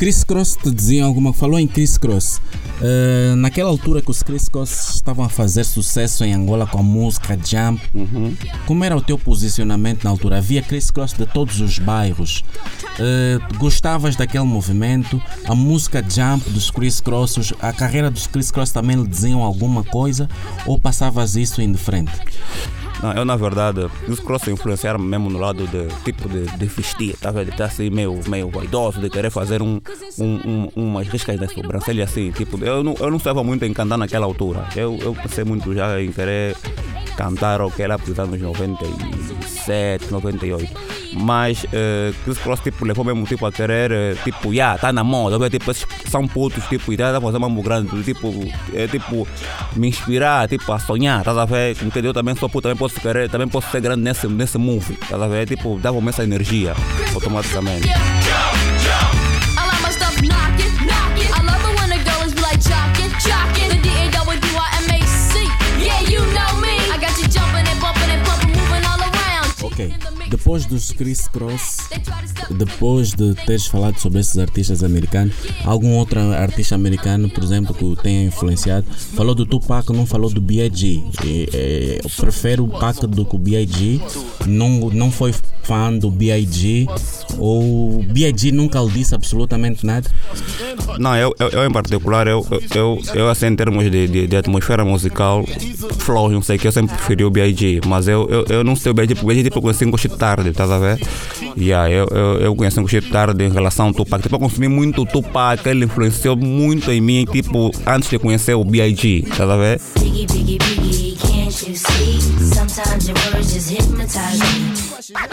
Chris 0.03 0.25
Cross 0.25 0.57
te 0.57 0.69
diziam 0.73 1.07
alguma 1.07 1.33
Falou 1.33 1.61
em 1.61 1.69
Chris 1.69 1.97
Cross. 1.97 2.41
Eh, 2.83 3.35
naquela 3.37 3.71
altura 3.71 4.03
que 4.03 4.11
os 4.11 4.23
Chris 4.23 4.49
Cross 4.49 4.95
estavam 4.97 5.25
a 5.25 5.29
fazer 5.29 5.65
sucesso 5.65 6.25
em 6.25 6.35
Angola 6.35 6.67
com 6.67 6.79
a 6.79 6.83
música 6.83 7.39
Jump, 7.39 7.81
como 8.67 8.85
era 8.85 8.97
o 8.97 9.01
teu 9.01 9.17
posicionamento 9.19 10.05
na 10.05 10.11
altura? 10.11 10.39
Havia 10.39 10.62
Chris 10.62 10.91
Cross 10.91 11.12
de 11.15 11.25
todos 11.27 11.61
os 11.61 11.79
bairros. 11.79 12.45
Eh, 12.99 13.39
gostavas 13.57 14.17
daquele 14.17 14.45
movimento? 14.45 15.23
A 15.47 15.55
música 15.55 16.03
Jump 16.03 16.51
dos 16.51 16.71
Chris 16.71 17.01
Cross, 17.01 17.37
os- 17.37 17.55
a 17.61 17.73
carreira 17.73 18.11
dos 18.11 18.27
Chris 18.27 18.51
Cross 18.51 18.73
também 18.73 18.97
lhe 18.97 19.07
diziam 19.09 19.43
alguma 19.43 19.85
coisa? 19.85 20.29
Ou 20.67 20.79
passavas 20.79 21.37
isso 21.37 21.62
indiferente? 21.62 22.12
Não, 23.02 23.12
eu 23.12 23.25
na 23.25 23.37
verdade, 23.37 23.88
os 24.09 24.21
cross 24.21 24.47
influenciaram 24.47 24.99
mesmo 25.00 25.28
no 25.28 25.38
lado 25.38 25.66
de 25.66 25.88
tipo 26.04 26.28
de, 26.28 26.44
de 26.56 26.66
vestir, 26.66 27.16
tá 27.16 27.30
vendo? 27.30 27.49
Estar 27.49 27.64
assim 27.64 27.90
meio, 27.90 28.21
meio 28.28 28.49
vaidoso, 28.49 29.00
de 29.00 29.11
querer 29.11 29.30
fazer 29.30 29.61
um, 29.61 29.80
um, 30.18 30.40
um, 30.47 30.68
umas 30.76 31.09
riscas 31.09 31.38
na 31.40 31.49
sobrancelha 31.49 32.04
assim. 32.04 32.30
Tipo, 32.30 32.62
eu 32.64 32.85
não, 32.85 32.94
eu 33.00 33.11
não 33.11 33.16
estava 33.16 33.42
muito 33.42 33.64
em 33.64 33.73
cantar 33.73 33.99
naquela 33.99 34.25
altura. 34.25 34.68
Eu, 34.76 34.97
eu 35.02 35.14
pensei 35.14 35.44
muito 35.44 35.75
já 35.75 36.00
em 36.00 36.12
querer 36.12 36.56
cantar 37.23 37.61
o 37.61 37.71
que 37.71 37.83
era 37.83 37.97
dos 37.97 38.19
anos 38.19 38.41
97, 38.41 40.11
98. 40.11 40.69
Mas 41.14 41.64
eh, 41.73 42.12
Chris 42.25 42.38
Cross 42.38 42.61
tipo, 42.61 42.85
levou 42.85 43.05
mesmo 43.05 43.25
tipo, 43.26 43.47
a 43.47 43.52
querer, 43.52 43.93
eh, 43.93 44.14
tipo, 44.25 44.52
já, 44.52 44.76
tá 44.76 44.93
na 44.93 45.05
moda, 45.05 45.49
tipo, 45.49 45.71
esses 45.71 45.87
são 46.11 46.26
putos, 46.26 46.64
tipo, 46.64 46.93
e 46.93 46.97
tá 46.97 47.17
a 47.17 47.21
fazer 47.21 47.38
mambo 47.38 47.62
grande, 47.62 48.02
tipo, 48.02 48.33
é, 48.75 48.88
tipo, 48.88 49.29
me 49.76 49.88
inspirar, 49.88 50.49
tipo, 50.49 50.73
a 50.73 50.81
sonhar, 50.81 51.23
tá 51.23 51.31
a 51.31 51.45
ver? 51.45 51.76
Como 51.76 51.93
que 51.93 51.99
eu 52.00 52.12
também 52.12 52.35
sou 52.35 52.49
puto, 52.49 52.62
também 52.62 52.76
posso 52.76 53.00
querer, 53.00 53.31
também 53.31 53.47
posso 53.47 53.71
ser 53.71 53.81
grande 53.81 54.02
nesse, 54.02 54.26
nesse 54.26 54.59
move, 54.59 54.97
tá 55.09 55.17
a 55.23 55.29
ver? 55.29 55.47
Tipo, 55.47 55.79
dava-me 55.79 56.09
essa 56.09 56.25
energia, 56.25 56.75
automaticamente. 57.14 57.88
Depois 70.33 70.65
dos 70.65 70.91
Chris 70.93 71.29
Cross, 71.29 71.77
depois 72.51 73.11
de 73.12 73.35
teres 73.45 73.67
falado 73.67 73.99
sobre 73.99 74.19
esses 74.19 74.39
artistas 74.39 74.83
americanos, 74.83 75.35
algum 75.62 75.93
outro 75.93 76.19
artista 76.19 76.75
americano, 76.75 77.29
por 77.29 77.45
exemplo, 77.45 77.75
que 77.75 78.03
tenha 78.03 78.25
influenciado? 78.25 78.87
Falou 79.15 79.35
do 79.35 79.45
Tupac, 79.45 79.93
não 79.93 80.07
falou 80.07 80.31
do 80.31 80.41
B.I.G. 80.41 81.03
Eh, 81.53 82.01
Eu 82.03 82.11
prefiro 82.17 82.65
o 82.65 82.69
Pac 82.69 83.07
do 83.07 83.27
que 83.27 83.37
o 83.37 83.39
B.I.G. 83.39 84.01
Não, 84.47 84.89
não 84.91 85.11
foi 85.12 85.35
fã 85.62 85.93
do 85.93 86.11
B.I.G. 86.11 86.87
Ou 87.39 88.03
B.I.G. 88.03 88.53
nunca 88.53 88.81
lhe 88.81 88.91
disse 88.91 89.15
absolutamente 89.15 89.85
nada? 89.85 90.11
Não, 90.99 91.15
eu, 91.15 91.35
eu, 91.39 91.49
eu 91.51 91.65
em 91.67 91.71
particular, 91.71 92.27
eu, 92.27 92.47
eu, 92.75 92.99
eu, 93.15 93.29
assim, 93.29 93.47
em 93.47 93.57
termos 93.57 93.91
de, 93.91 94.09
de, 94.09 94.27
de 94.27 94.37
atmosfera 94.37 94.83
musical, 94.85 95.45
flow, 95.99 96.31
não 96.31 96.43
sei 96.43 96.57
o 96.57 96.59
que, 96.59 96.67
eu 96.67 96.73
sempre 96.73 96.97
preferi 96.97 97.23
o 97.23 97.31
B.I.G. 97.31 97.83
Mas 97.87 98.09
eu, 98.09 98.27
eu, 98.29 98.45
eu 98.49 98.65
não 98.65 98.75
sei 98.75 98.91
o 98.91 98.95
B.I.G. 98.95 99.15
porque 99.15 99.27
o 99.27 99.29
B.I.G. 99.29 99.45
tipo, 99.45 99.59
um 99.61 99.91
cochito 99.91 100.17
tarde, 100.23 100.50
estás 100.50 100.71
a 100.71 100.79
ver? 100.79 101.00
Yeah, 101.57 101.91
eu, 101.91 102.07
eu, 102.07 102.38
eu 102.38 102.55
conheci 102.55 102.79
um 102.79 102.85
cochito 102.85 103.11
tarde 103.11 103.45
em 103.45 103.50
relação 103.50 103.87
ao 103.87 103.93
Tupac. 103.93 104.23
Tipo, 104.23 104.37
eu 104.37 104.38
consumi 104.38 104.69
muito 104.69 105.02
o 105.02 105.07
Tupac, 105.07 105.69
ele 105.69 105.85
influenciou 105.85 106.37
muito 106.37 106.93
em 106.93 107.00
mim, 107.00 107.25
tipo, 107.25 107.73
antes 107.85 108.09
de 108.09 108.21
conhecer 108.21 108.55
o 108.55 108.64
B.I.G., 108.64 109.25
estás 109.26 109.50
a 109.50 109.57
ver? 109.57 109.81
Biggie, 109.99 110.26
biggie, 110.29 110.59
biggie, 110.59 111.17
can't 111.17 111.69
you 111.69 111.75
see? 111.75 112.21
Sometimes 112.55 113.09
your 113.09 113.19
words 113.33 113.52
just 113.52 113.69
hypnotize 113.69 114.38
me. 114.38 114.73
I 115.12 115.26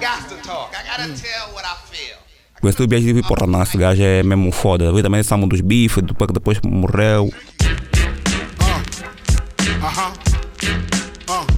got 0.00 0.28
to 0.30 0.36
talk. 0.42 0.72
I 0.72 0.82
gotta 0.88 1.12
tell 1.12 1.52
what 1.52 1.66
I 1.66 1.76
feel. 1.92 2.16
Conheci 2.58 2.82
o 2.82 2.86
B.I.G. 2.86 3.10
e 3.10 3.12
vi, 3.12 3.22
porra, 3.22 3.46
não, 3.46 3.62
esse 3.62 3.76
gajo 3.76 4.02
é 4.02 4.22
mesmo 4.22 4.50
foda. 4.52 4.84
Eu 4.86 5.02
também 5.02 5.20
álbum 5.30 5.46
dos 5.46 5.60
bifes, 5.60 6.02
Tupac 6.02 6.32
depois 6.32 6.58
morreu. 6.62 7.30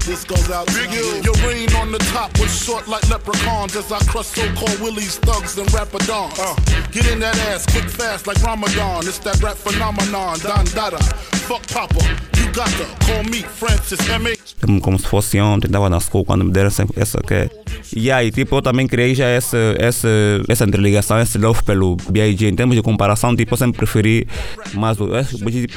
This 0.08 0.24
goes 0.24 0.50
out 0.50 0.66
to 0.66 0.82
you. 0.88 1.20
Your 1.22 1.36
reign 1.46 1.68
on 1.76 1.92
the 1.92 1.98
top 2.10 2.36
was 2.40 2.50
short 2.50 2.88
like 2.88 3.08
leprechauns 3.10 3.76
as 3.76 3.92
I 3.92 3.98
crush 4.10 4.26
so-called 4.26 4.80
willies, 4.80 5.18
thugs, 5.18 5.58
and 5.58 5.68
rapadons. 5.68 6.32
Uh, 6.38 6.56
get 6.90 7.06
in 7.12 7.20
that 7.20 7.36
ass 7.50 7.66
quick 7.66 7.84
fast 7.84 8.26
like 8.26 8.42
Ramadan. 8.42 9.06
It's 9.06 9.18
that 9.20 9.40
rap 9.42 9.56
phenomenon. 9.56 10.38
Don 10.40 10.64
Dada, 10.74 10.98
fuck 11.46 11.66
Papa. 11.68 12.02
You 12.38 12.48
you 12.48 12.54
got 12.54 12.68
to 12.68 12.86
call 13.04 13.22
me 13.24 13.42
Francis 13.42 14.00
M.A. 14.08 14.36
Como, 14.80 14.98
se 14.98 15.06
fosse 15.06 15.40
ontem, 15.40 15.66
estava 15.66 15.88
na 15.88 16.00
school 16.00 16.24
quando 16.24 16.44
me 16.44 16.50
deram 16.50 16.68
essa, 16.68 16.86
essa 16.96 17.18
que 17.20 17.50
E 17.94 18.10
aí, 18.10 18.30
tipo, 18.30 18.56
eu 18.56 18.62
também 18.62 18.86
criei 18.86 19.14
já 19.14 19.26
essa, 19.26 19.56
essa, 19.78 20.08
essa 20.48 20.64
interligação, 20.64 21.20
esse 21.20 21.38
love 21.38 21.62
pelo 21.62 21.96
B.I.G. 22.10 22.48
Em 22.48 22.54
termos 22.54 22.74
de 22.74 22.82
comparação, 22.82 23.36
tipo, 23.36 23.54
eu 23.54 23.58
sempre 23.58 23.78
preferi 23.78 24.26
mais 24.74 24.98
o. 25.00 25.08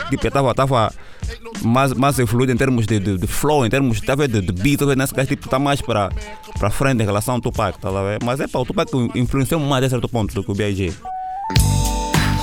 Tipo, 0.09 0.25
eu 0.25 0.27
estava 0.27 0.53
tava 0.53 0.93
mais, 1.63 1.93
mais 1.93 2.19
evoluído 2.19 2.51
em 2.51 2.57
termos 2.57 2.85
de, 2.85 2.99
de, 2.99 3.17
de 3.17 3.27
flow, 3.27 3.65
em 3.65 3.69
termos 3.69 4.01
de, 4.01 4.27
de, 4.27 4.41
de 4.41 4.51
beat, 4.51 4.79
talvez 4.79 4.97
nesse 4.97 5.13
caso, 5.13 5.27
tipo, 5.27 5.47
tá 5.47 5.59
mais 5.59 5.81
para 5.81 6.09
para 6.57 6.69
frente 6.69 7.01
em 7.01 7.05
relação 7.05 7.35
ao 7.35 7.41
Tupac, 7.41 7.79
tá 7.79 7.89
a 7.89 8.03
ver? 8.03 8.19
Mas 8.23 8.39
é 8.39 8.47
pá, 8.47 8.59
o 8.59 8.65
Tupac 8.65 8.91
influenciou 9.15 9.59
mais 9.59 9.83
a 9.85 9.89
certo 9.89 10.07
ponto 10.07 10.33
do 10.33 10.43
que 10.43 10.51
o 10.51 10.55
B.I.G. 10.55 10.93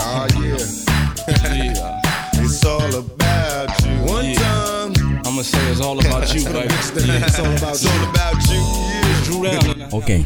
Oh 0.01 0.27
yeah. 0.41 2.01
It's 2.41 2.65
all 2.65 2.81
about 2.81 3.69
you. 3.85 4.11
One 4.11 4.35
time. 4.35 5.21
I'ma 5.27 5.43
say 5.43 5.59
it's 5.71 5.81
all 5.81 5.99
about 5.99 6.33
you, 6.35 6.45
baby. 6.45 6.69
Yeah, 7.07 7.27
it's 7.27 7.39
all 7.39 7.47
about 7.47 7.75
It's 7.75 7.85
all 7.85 8.09
about 8.09 8.41
you. 8.49 9.45
Yeah. 9.45 9.89
Ok. 9.93 10.25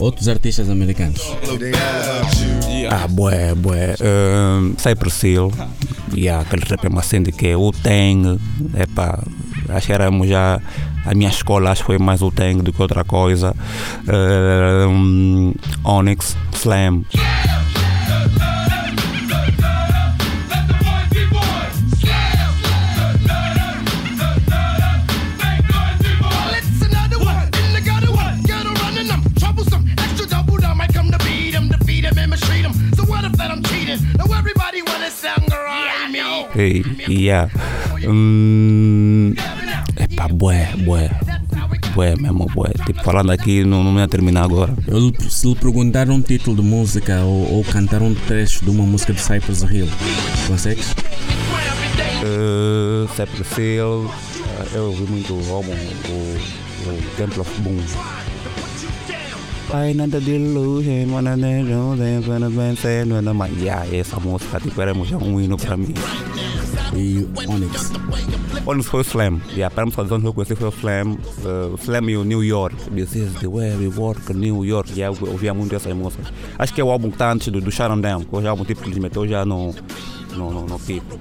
Outros 0.00 0.26
artistas 0.28 0.68
americanos. 0.68 1.20
Ah, 2.90 3.06
bué, 3.08 3.54
bué. 3.54 3.94
Um, 4.00 4.74
Cypress 4.76 5.22
Hill. 5.22 5.52
E 6.14 6.28
há 6.28 6.40
aquele 6.40 6.64
rap 6.68 6.88
macente 6.88 7.32
que 7.32 7.48
é 7.48 7.56
o 7.56 7.72
Tang. 7.72 8.38
Epá, 8.76 9.22
acho 9.68 9.86
que 9.86 9.92
éramos 9.92 10.28
já. 10.28 10.60
A 11.04 11.14
minha 11.14 11.30
escola 11.30 11.70
acho 11.70 11.82
que 11.82 11.86
foi 11.86 11.98
mais 11.98 12.20
o 12.20 12.30
Tang 12.30 12.62
do 12.62 12.72
que 12.72 12.82
outra 12.82 13.04
coisa. 13.04 13.54
Um, 14.08 15.54
Onyx, 15.84 16.36
Slam. 16.52 17.04
It's 17.14 17.69
e 36.68 36.84
yeah. 37.08 37.50
Hum, 38.06 39.34
epá, 39.98 40.28
bué, 40.28 40.68
bué. 40.84 41.10
Bué 41.94 42.14
mesmo, 42.16 42.46
bué. 42.54 42.70
Tipo, 42.86 43.02
falando 43.02 43.30
aqui, 43.32 43.64
não, 43.64 43.82
não 43.82 43.98
ia 43.98 44.06
terminar 44.06 44.44
agora. 44.44 44.74
Eu, 44.86 45.12
se 45.28 45.48
lhe 45.48 45.54
perguntar 45.56 46.08
um 46.08 46.20
título 46.20 46.56
de 46.56 46.62
música 46.62 47.20
ou, 47.22 47.56
ou 47.56 47.64
cantar 47.64 48.02
um 48.02 48.14
trecho 48.14 48.64
de 48.64 48.70
uma 48.70 48.84
música 48.84 49.12
de 49.12 49.20
Cypress 49.20 49.62
Hill, 49.62 49.88
consegues? 50.46 50.94
Uh, 52.22 53.08
Cypress 53.08 53.58
Hill. 53.58 54.10
uh, 54.60 54.76
eu 54.76 54.84
ouvi 54.86 55.02
muito 55.10 55.34
o 55.34 55.52
álbum, 55.52 55.72
o, 55.72 56.88
o 56.88 57.02
Temple 57.16 57.40
of 57.40 57.60
Boom. 57.60 57.78
Ai, 59.72 59.94
nada 59.94 60.20
de 60.20 60.32
illusion, 60.34 61.12
wanna 61.12 61.36
know, 61.36 61.96
then 61.96 62.22
gonna 62.22 62.50
be 62.50 62.76
said, 62.76 63.08
when 63.08 63.28
I'm 63.28 63.38
like, 63.38 63.52
yeah, 63.56 63.86
essa 63.92 64.18
música, 64.18 64.58
tipo, 64.58 64.80
era 64.80 64.92
já 65.04 65.16
E 66.94 67.26
Onyx? 67.48 67.92
Onyx 68.66 68.86
foi 68.86 69.00
o 69.00 69.02
Slam, 69.02 69.40
yeah, 69.52 69.72
para 69.74 69.84
música 69.84 70.04
de 70.04 70.12
Onyx 70.12 70.22
que 70.22 70.28
eu 70.28 70.34
conheci 70.34 70.56
foi 70.56 70.68
o 70.68 70.72
Slam, 70.72 71.12
uh, 71.12 71.74
o 71.74 71.76
Slam 71.76 72.10
e 72.10 72.16
o 72.16 72.24
New 72.24 72.42
York, 72.42 72.76
This 72.90 73.14
is 73.14 73.32
the 73.34 73.48
way 73.48 73.76
we 73.76 73.88
work, 73.88 74.32
New 74.32 74.64
York, 74.64 74.90
yeah, 74.96 75.16
eu 75.16 75.30
ouvia 75.30 75.54
muito 75.54 75.74
essas 75.74 75.94
músicas. 75.94 76.26
Acho 76.58 76.74
que 76.74 76.80
é 76.80 76.84
o 76.84 76.90
álbum 76.90 77.08
que 77.08 77.14
está 77.14 77.32
antes 77.32 77.48
do, 77.48 77.60
do 77.60 77.70
Sharon 77.70 78.00
Down, 78.00 78.24
que 78.24 78.34
hoje 78.34 78.46
é 78.46 78.48
o 78.48 78.50
álbum 78.50 78.64
tipo 78.64 78.82
que 78.82 78.88
eles 78.88 78.98
meteu 78.98 79.26
já 79.26 79.44
no, 79.44 79.74
no, 80.36 80.50
no, 80.50 80.66
no 80.66 80.78
pico. 80.80 81.18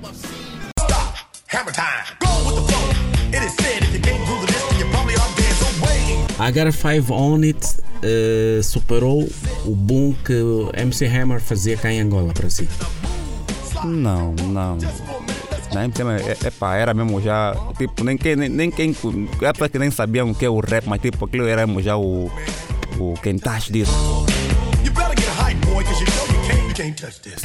Hammer 1.51 1.73
time. 1.73 2.05
Go 2.19 2.27
with 2.45 2.55
the 2.55 2.71
flow. 2.71 2.89
It 3.33 3.43
is 3.43 3.55
said 3.55 3.83
if 3.83 3.93
you 3.93 4.01
can't 4.01 4.27
rule 4.27 4.39
the 4.41 4.47
list, 4.47 4.69
then 4.69 4.79
you 4.79 4.85
probably 4.91 5.15
are 5.15 5.35
dead. 5.35 5.53
So 5.53 5.67
wait. 5.83 6.39
A 6.39 6.51
Got 6.51 6.73
5 6.73 7.11
On 7.11 7.43
It 7.43 7.79
eh, 8.01 8.61
superou 8.63 9.27
o 9.65 9.75
boom 9.75 10.13
que 10.23 10.33
MC 10.73 11.05
Hammer 11.07 11.41
fazia 11.41 11.75
cá 11.75 11.91
em 11.91 12.01
Angola 12.01 12.33
para 12.33 12.49
si. 12.49 12.67
Não, 13.83 14.33
não. 14.51 14.77
Na 15.79 15.87
MTM, 15.87 16.09
é, 16.09 16.37
é 16.47 16.51
pá, 16.51 16.75
era 16.75 16.93
mesmo 16.93 17.21
já, 17.21 17.55
tipo, 17.77 18.03
nem 18.03 18.17
quem, 18.17 18.35
nem, 18.35 18.49
nem 18.49 18.69
quem, 18.69 18.93
é 19.41 19.53
para 19.53 19.69
que 19.69 19.79
nem 19.79 19.89
sabiam 19.89 20.29
o 20.29 20.35
que 20.35 20.43
é 20.43 20.49
o 20.49 20.59
rap, 20.59 20.85
mas 20.87 20.99
tipo, 20.99 21.23
aquilo 21.23 21.47
era 21.47 21.65
mesmo 21.65 21.81
já 21.81 21.95
o, 21.95 22.29
o 22.99 23.13
quentache 23.23 23.71
disso. 23.71 23.93
You 24.83 24.91
better 24.91 25.15
get 25.15 25.65
boy, 25.65 25.81
cause 25.85 26.08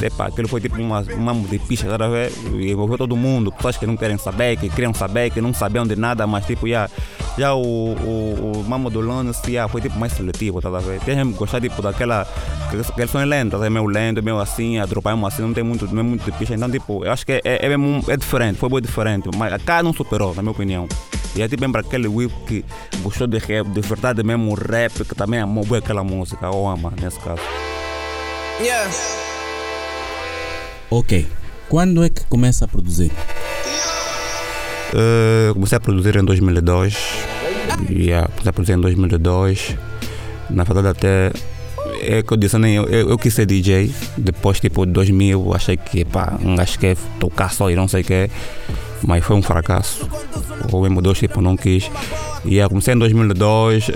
Epa, 0.03 0.27
aquilo 0.27 0.47
foi 0.47 0.61
tipo 0.61 0.75
uma, 0.81 1.01
uma 1.01 1.33
de 1.47 1.59
picha, 1.59 1.85
tá 1.97 2.05
a 2.05 2.09
ver? 2.09 2.31
E 2.53 2.71
envolveu 2.71 2.97
todo 2.97 3.15
mundo, 3.15 3.51
pessoas 3.51 3.77
que 3.77 3.85
não 3.85 3.95
querem 3.97 4.17
saber, 4.17 4.57
que 4.57 4.69
queriam 4.69 4.93
saber, 4.93 5.29
que 5.31 5.41
não 5.41 5.53
sabiam 5.53 5.85
de 5.85 5.95
nada, 5.95 6.25
mas 6.25 6.45
tipo, 6.45 6.67
já, 6.67 6.89
já 7.37 7.53
o, 7.53 7.61
o, 7.61 8.51
o 8.59 8.63
Mamo 8.67 8.89
do 8.89 8.99
Lones 9.01 9.41
já, 9.47 9.67
foi 9.67 9.81
tipo 9.81 9.97
mais 9.99 10.13
seletivo, 10.13 10.61
tá 10.61 10.69
a 10.69 10.79
ver? 10.79 10.99
Tem 11.01 11.15
gente 11.15 11.33
que 11.33 11.39
gostar 11.39 11.59
tipo 11.61 11.81
daquela, 11.81 12.25
que 12.69 12.77
aquele 12.79 13.07
som 13.07 13.19
é 13.19 13.25
lento, 13.25 13.57
tá? 13.59 13.65
é 13.65 13.69
meio 13.69 13.85
lento, 13.85 14.23
meio 14.23 14.39
assim, 14.39 14.77
a 14.79 14.85
dropar 14.85 15.15
assim, 15.25 15.41
não 15.41 15.53
tem 15.53 15.63
muito, 15.63 15.85
não 15.93 15.99
é 15.99 16.03
muito 16.03 16.23
de 16.25 16.31
picha, 16.31 16.53
então 16.55 16.69
tipo, 16.69 17.03
eu 17.05 17.11
acho 17.11 17.25
que 17.25 17.33
é, 17.33 17.41
é, 17.43 17.65
é, 17.65 17.69
mesmo- 17.77 18.03
é 18.09 18.17
diferente, 18.17 18.57
foi 18.57 18.69
bem 18.69 18.81
diferente, 18.81 19.29
mas 19.35 19.61
cá 19.63 19.81
não 19.83 19.93
superou, 19.93 20.33
na 20.35 20.41
minha 20.41 20.51
opinião. 20.51 20.87
E 21.35 21.41
é 21.41 21.47
tipo 21.49 21.61
lembra 21.61 21.81
aquele 21.81 22.07
Will 22.07 22.29
que 22.47 22.63
gostou 23.01 23.27
de 23.27 23.37
rap, 23.39 23.67
de 23.67 23.81
verdade 23.81 24.23
mesmo 24.23 24.51
o 24.51 24.55
rap, 24.55 25.03
que 25.03 25.13
também 25.15 25.39
amou 25.41 25.65
bem 25.65 25.79
aquela 25.79 26.03
música, 26.03 26.49
ou 26.49 26.67
ama 26.67 26.93
nesse 27.01 27.19
caso. 27.19 27.41
Yeah. 28.61 28.89
Ok. 30.89 31.27
Quando 31.67 32.03
é 32.03 32.09
que 32.09 32.23
começa 32.25 32.65
a 32.65 32.67
produzir? 32.67 33.11
Uh, 34.93 35.53
comecei 35.53 35.77
a 35.77 35.81
produzir 35.81 36.15
em 36.15 36.23
2002. 36.23 36.95
Yeah, 37.89 38.27
comecei 38.27 38.49
a 38.49 38.53
produzir 38.53 38.73
em 38.73 38.81
2002. 38.81 39.75
Na 40.49 40.63
verdade, 40.63 40.87
até. 40.89 41.31
É 42.01 42.21
que 42.21 42.31
eu 42.31 42.37
disse, 42.37 42.57
nem 42.57 42.75
eu, 42.75 42.85
eu, 42.85 43.09
eu 43.09 43.17
quis 43.17 43.33
ser 43.33 43.45
DJ. 43.45 43.91
Depois, 44.17 44.59
tipo, 44.59 44.85
de 44.85 44.91
2000, 44.91 45.53
achei 45.53 45.75
que, 45.75 46.05
pá, 46.05 46.37
um 46.41 46.55
gajo 46.55 46.77
quer 46.77 46.95
tocar 47.19 47.51
só 47.51 47.69
e 47.69 47.75
não 47.75 47.87
sei 47.87 48.01
o 48.01 48.05
que. 48.05 48.29
Mas 49.03 49.23
foi 49.23 49.35
um 49.35 49.41
fracasso. 49.41 50.07
O 50.71 50.81
mesmo 50.81 51.01
Deus, 51.01 51.17
tipo, 51.17 51.41
não 51.41 51.57
quis. 51.57 51.89
E 52.45 52.55
yeah, 52.55 52.69
comecei 52.69 52.93
em 52.93 52.97
2002. 52.97 53.89
Uh, 53.89 53.93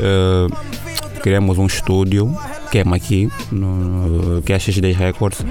criamos 1.22 1.58
um 1.58 1.66
estúdio, 1.66 2.36
que 2.72 2.80
é 2.80 2.84
aqui, 2.94 3.30
no, 3.52 4.42
que 4.42 4.54
é 4.54 4.56
a 4.56 4.60
XD 4.60 4.92
Records. 4.92 5.46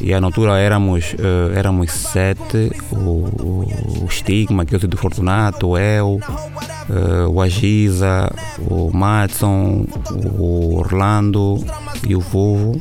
E 0.00 0.18
na 0.18 0.26
altura 0.26 0.58
éramos, 0.58 1.14
eh, 1.18 1.58
éramos 1.58 1.90
sete, 1.90 2.70
o, 2.90 2.96
o, 2.96 4.04
o 4.04 4.10
Stigma, 4.10 4.64
que 4.64 4.74
é 4.74 4.78
o 4.78 4.88
do 4.88 4.96
Fortunato, 4.96 5.76
eu, 5.76 6.20
eh, 6.90 7.26
o 7.28 7.40
Agiza, 7.40 8.30
o 8.58 8.90
Matson, 8.92 9.86
o 10.38 10.76
Orlando 10.76 11.64
e 12.06 12.14
o 12.14 12.20
Vovo. 12.20 12.80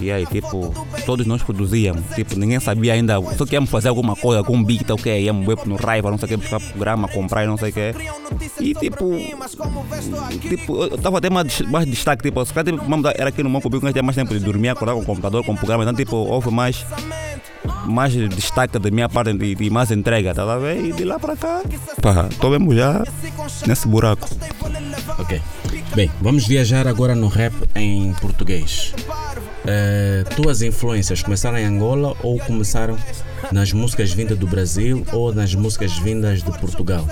E 0.00 0.10
aí, 0.10 0.26
tipo, 0.26 0.72
todos 1.04 1.26
nós 1.26 1.42
produzíamos. 1.42 2.02
Tipo, 2.14 2.38
ninguém 2.38 2.60
sabia 2.60 2.94
ainda. 2.94 3.20
Só 3.36 3.46
que 3.46 3.54
íamos 3.54 3.70
fazer 3.70 3.88
alguma 3.88 4.16
coisa, 4.16 4.38
algum 4.38 4.62
beat, 4.62 4.88
o 4.90 4.96
que 4.96 5.14
Íamos 5.14 5.46
ver 5.46 5.58
no 5.66 5.76
Raiva, 5.76 6.10
não 6.10 6.18
sei 6.18 6.26
o 6.26 6.28
que, 6.28 6.36
buscar 6.36 6.60
programa, 6.60 7.08
comprar 7.08 7.44
e 7.44 7.46
não 7.46 7.56
sei 7.56 7.70
o 7.70 7.72
que. 7.72 7.94
E 8.60 8.74
tipo, 8.74 9.10
tipo, 10.40 10.84
eu 10.84 10.98
tava 10.98 11.18
até 11.18 11.30
mais, 11.30 11.60
mais 11.62 11.86
destaque, 11.86 12.22
tipo, 12.22 12.44
se 12.44 12.52
calhar, 12.52 12.74
tipo, 12.74 13.08
era 13.16 13.28
aqui 13.28 13.42
no 13.42 13.50
Bico, 13.74 13.84
nós 13.84 13.92
tinha 13.92 14.02
mais 14.02 14.16
tempo 14.16 14.34
de 14.34 14.40
dormir, 14.40 14.68
acordar 14.68 14.94
com 14.94 15.00
o 15.00 15.04
computador, 15.04 15.44
com 15.44 15.52
o 15.52 15.56
programa, 15.56 15.84
então 15.84 15.94
tipo, 15.94 16.16
houve 16.16 16.50
mais, 16.50 16.84
mais 17.86 18.12
destaque 18.12 18.78
da 18.78 18.90
minha 18.90 19.08
parte 19.08 19.32
de 19.32 19.70
mais 19.70 19.90
entrega, 19.90 20.34
tá 20.34 20.56
ver? 20.58 20.84
E 20.84 20.92
de 20.92 21.04
lá 21.04 21.18
para 21.18 21.36
cá, 21.36 21.62
pá, 22.00 22.28
tô 22.40 22.50
mesmo 22.50 22.74
já 22.74 23.04
nesse 23.66 23.88
buraco. 23.88 24.28
Ok. 25.18 25.40
Bem, 25.94 26.10
vamos 26.20 26.46
viajar 26.46 26.86
agora 26.86 27.14
no 27.14 27.28
rap 27.28 27.54
em 27.74 28.12
português. 28.14 28.92
Eh, 29.66 30.24
tuas 30.36 30.60
influências 30.60 31.22
começaram 31.22 31.56
em 31.56 31.64
Angola 31.64 32.14
ou 32.22 32.38
começaram 32.38 32.98
nas 33.50 33.72
músicas 33.72 34.12
vindas 34.12 34.36
do 34.36 34.46
Brasil 34.46 35.06
ou 35.10 35.34
nas 35.34 35.54
músicas 35.54 35.96
vindas 35.98 36.42
de 36.42 36.52
Portugal? 36.58 37.06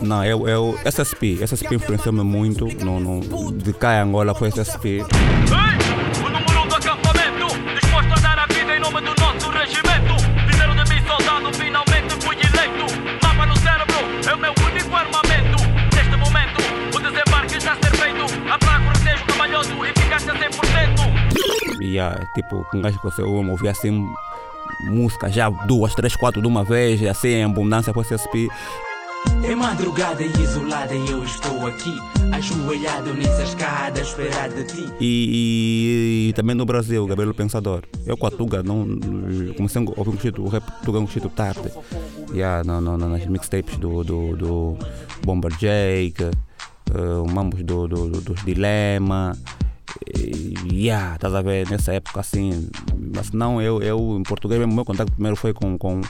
Não, 0.00 0.22
eu, 0.22 0.46
eu 0.46 0.78
SSP, 0.84 1.38
SSP 1.42 1.76
influenciou-me 1.76 2.22
muito, 2.22 2.66
no, 2.84 3.00
no, 3.00 3.52
de 3.52 3.72
cá 3.72 3.96
em 3.96 4.00
Angola 4.00 4.34
foi 4.34 4.48
SSP. 4.48 5.00
O 5.00 6.28
número 6.28 6.68
do 6.68 6.74
acampamento, 6.74 7.46
disposto 7.80 8.12
a 8.12 8.20
dar 8.20 8.38
a 8.38 8.46
vida 8.52 8.76
em 8.76 8.80
nome 8.80 9.00
do 9.00 9.14
nosso 9.20 9.50
regimento. 9.50 10.14
Fizeram 10.50 10.76
de 10.76 10.94
mim 10.94 11.00
soldado, 11.06 11.54
finalmente 11.54 12.14
fui 12.20 12.36
eleito. 12.36 12.86
Mapa 13.22 13.46
no 13.46 13.56
cérebro, 13.56 14.28
é 14.28 14.34
o 14.34 14.38
meu 14.38 14.52
único 14.70 14.94
armamento. 14.94 15.58
Neste 15.94 16.16
momento, 16.16 16.60
o 16.94 17.00
desembarque 17.00 17.56
está 17.56 17.72
a 17.72 17.76
ser 17.76 17.96
feito. 17.96 18.24
A 18.52 18.58
praga 18.58 18.84
cortejo 18.84 19.24
trabalhoso, 19.24 19.84
eficácia 19.86 20.34
100%. 20.34 20.97
E 21.88 21.98
ah, 21.98 22.18
tipo, 22.34 22.64
com 22.70 22.80
gajo 22.80 22.98
que 22.98 23.04
você 23.04 23.22
ouve, 23.22 23.50
ouvia 23.50 23.70
assim 23.70 24.06
música 24.90 25.28
já 25.30 25.48
duas, 25.48 25.94
três, 25.94 26.14
quatro 26.16 26.40
de 26.40 26.46
uma 26.46 26.62
vez, 26.64 27.02
assim 27.06 27.28
em 27.28 27.44
abundância 27.44 27.92
com 27.92 28.00
SSP. 28.02 28.48
É 29.42 29.54
madrugada 29.54 30.22
e 30.22 30.30
isolada 30.40 30.94
e 30.94 31.10
eu 31.10 31.24
estou 31.24 31.66
aqui 31.66 31.92
Ajoelhado 32.32 33.12
nessa 33.14 33.42
escada 33.42 34.00
esperar 34.00 34.48
de 34.48 34.62
ti 34.62 34.86
E, 35.00 36.26
e- 36.26 36.28
e 36.28 36.32
também 36.34 36.54
no 36.54 36.64
Brasil, 36.64 37.04
Gabriel 37.04 37.34
Pensador. 37.34 37.82
Eu 38.06 38.16
com 38.16 38.26
a 38.28 38.30
Tuga 38.30 38.62
não, 38.62 38.86
comecei 39.56 39.82
a 39.82 39.84
ouvir 39.96 40.10
um 40.10 40.18
Chito, 40.20 40.42
o 40.44 40.48
rap 40.48 40.62
Tuga 40.84 41.00
um 41.00 41.06
Chito 41.08 41.28
tarde. 41.30 41.68
Yeah, 42.32 42.62
no, 42.62 42.80
no, 42.80 42.96
nas 42.96 43.26
mixtapes 43.26 43.76
do, 43.78 44.04
do, 44.04 44.36
do 44.36 44.78
Bomber 45.24 45.50
Jake, 45.56 46.22
uh, 46.22 47.28
mambos 47.28 47.62
do, 47.64 47.88
do, 47.88 48.08
do- 48.10 48.20
dos 48.20 48.44
Dilema. 48.44 49.32
Yeah, 50.72 51.14
estás 51.14 51.34
a 51.34 51.42
ver, 51.42 51.68
nessa 51.70 51.92
época 51.92 52.20
assim. 52.20 52.68
Mas 53.14 53.30
não, 53.32 53.60
eu, 53.60 53.82
eu 53.82 54.16
em 54.18 54.22
português, 54.22 54.58
mesmo, 54.60 54.74
meu 54.74 54.84
contato 54.84 55.10
primeiro 55.12 55.36
foi 55.36 55.52
com, 55.52 55.76
com 55.78 56.00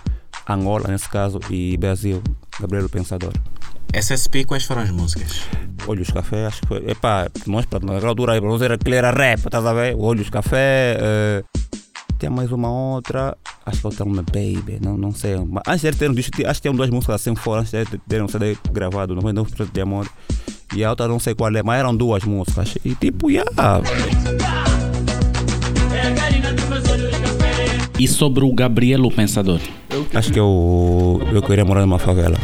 Angola, 0.49 0.89
nesse 0.89 1.09
caso, 1.09 1.39
e 1.51 1.77
Brasil, 1.77 2.23
Gabriel 2.61 2.89
Pensador. 2.89 3.33
SSP, 3.93 4.45
quais 4.45 4.65
foram 4.65 4.83
as 4.83 4.91
músicas? 4.91 5.43
Olhos 5.87 6.11
Café, 6.11 6.47
acho 6.47 6.61
que 6.63 6.67
foi. 6.69 6.91
Epá, 6.91 7.29
nós, 7.47 7.65
pra- 7.65 7.81
naquela 7.81 8.09
altura, 8.11 8.33
aí, 8.35 8.41
para 8.41 8.51
nós 8.51 8.61
era 8.61 8.79
era 8.87 9.11
rap, 9.11 9.39
estás 9.39 9.65
a 9.65 9.73
ver? 9.73 9.97
Olhos 9.99 10.29
Café. 10.29 10.99
eh, 11.01 11.45
tem 12.19 12.29
mais 12.29 12.51
uma 12.51 12.69
outra, 12.69 13.37
acho 13.65 13.81
que 13.81 13.87
é 13.87 13.91
o 13.91 13.93
Tell 13.93 14.07
Me 14.07 14.23
Baby, 14.23 14.79
não, 14.83 14.99
não 14.99 15.13
sei. 15.13 15.37
Mas 15.37 15.63
antes 15.69 15.83
de 15.83 15.97
ter 15.97 16.11
um 16.11 16.15
disco, 16.15 16.33
acho 16.45 16.61
que 16.61 16.69
tem 16.69 16.77
duas 16.77 16.91
músicas 16.91 17.15
assim 17.15 17.35
fora, 17.37 17.61
antes 17.61 17.71
de 17.71 17.99
ter 17.99 18.23
um 18.23 18.29
CD 18.29 18.57
gravado, 18.73 19.15
99% 19.15 19.73
de 19.73 19.81
amor. 19.81 20.09
E 20.75 20.85
a 20.85 20.91
outra 20.91 21.07
não 21.07 21.19
sei 21.19 21.35
qual 21.35 21.55
é, 21.55 21.63
mas 21.63 21.79
eram 21.79 21.97
duas 21.97 22.25
músicas. 22.25 22.77
E 22.85 22.95
tipo, 22.95 23.31
yeah. 23.31 23.51
E 27.99 28.07
sobre 28.07 28.45
o 28.45 28.53
Gabriel 28.53 29.05
o 29.05 29.11
Pensador? 29.11 29.61
Acho 30.15 30.33
que 30.33 30.39
eu, 30.39 31.21
eu 31.33 31.43
queria 31.43 31.65
morar 31.65 31.81
numa 31.81 31.99
favela. 31.99 32.37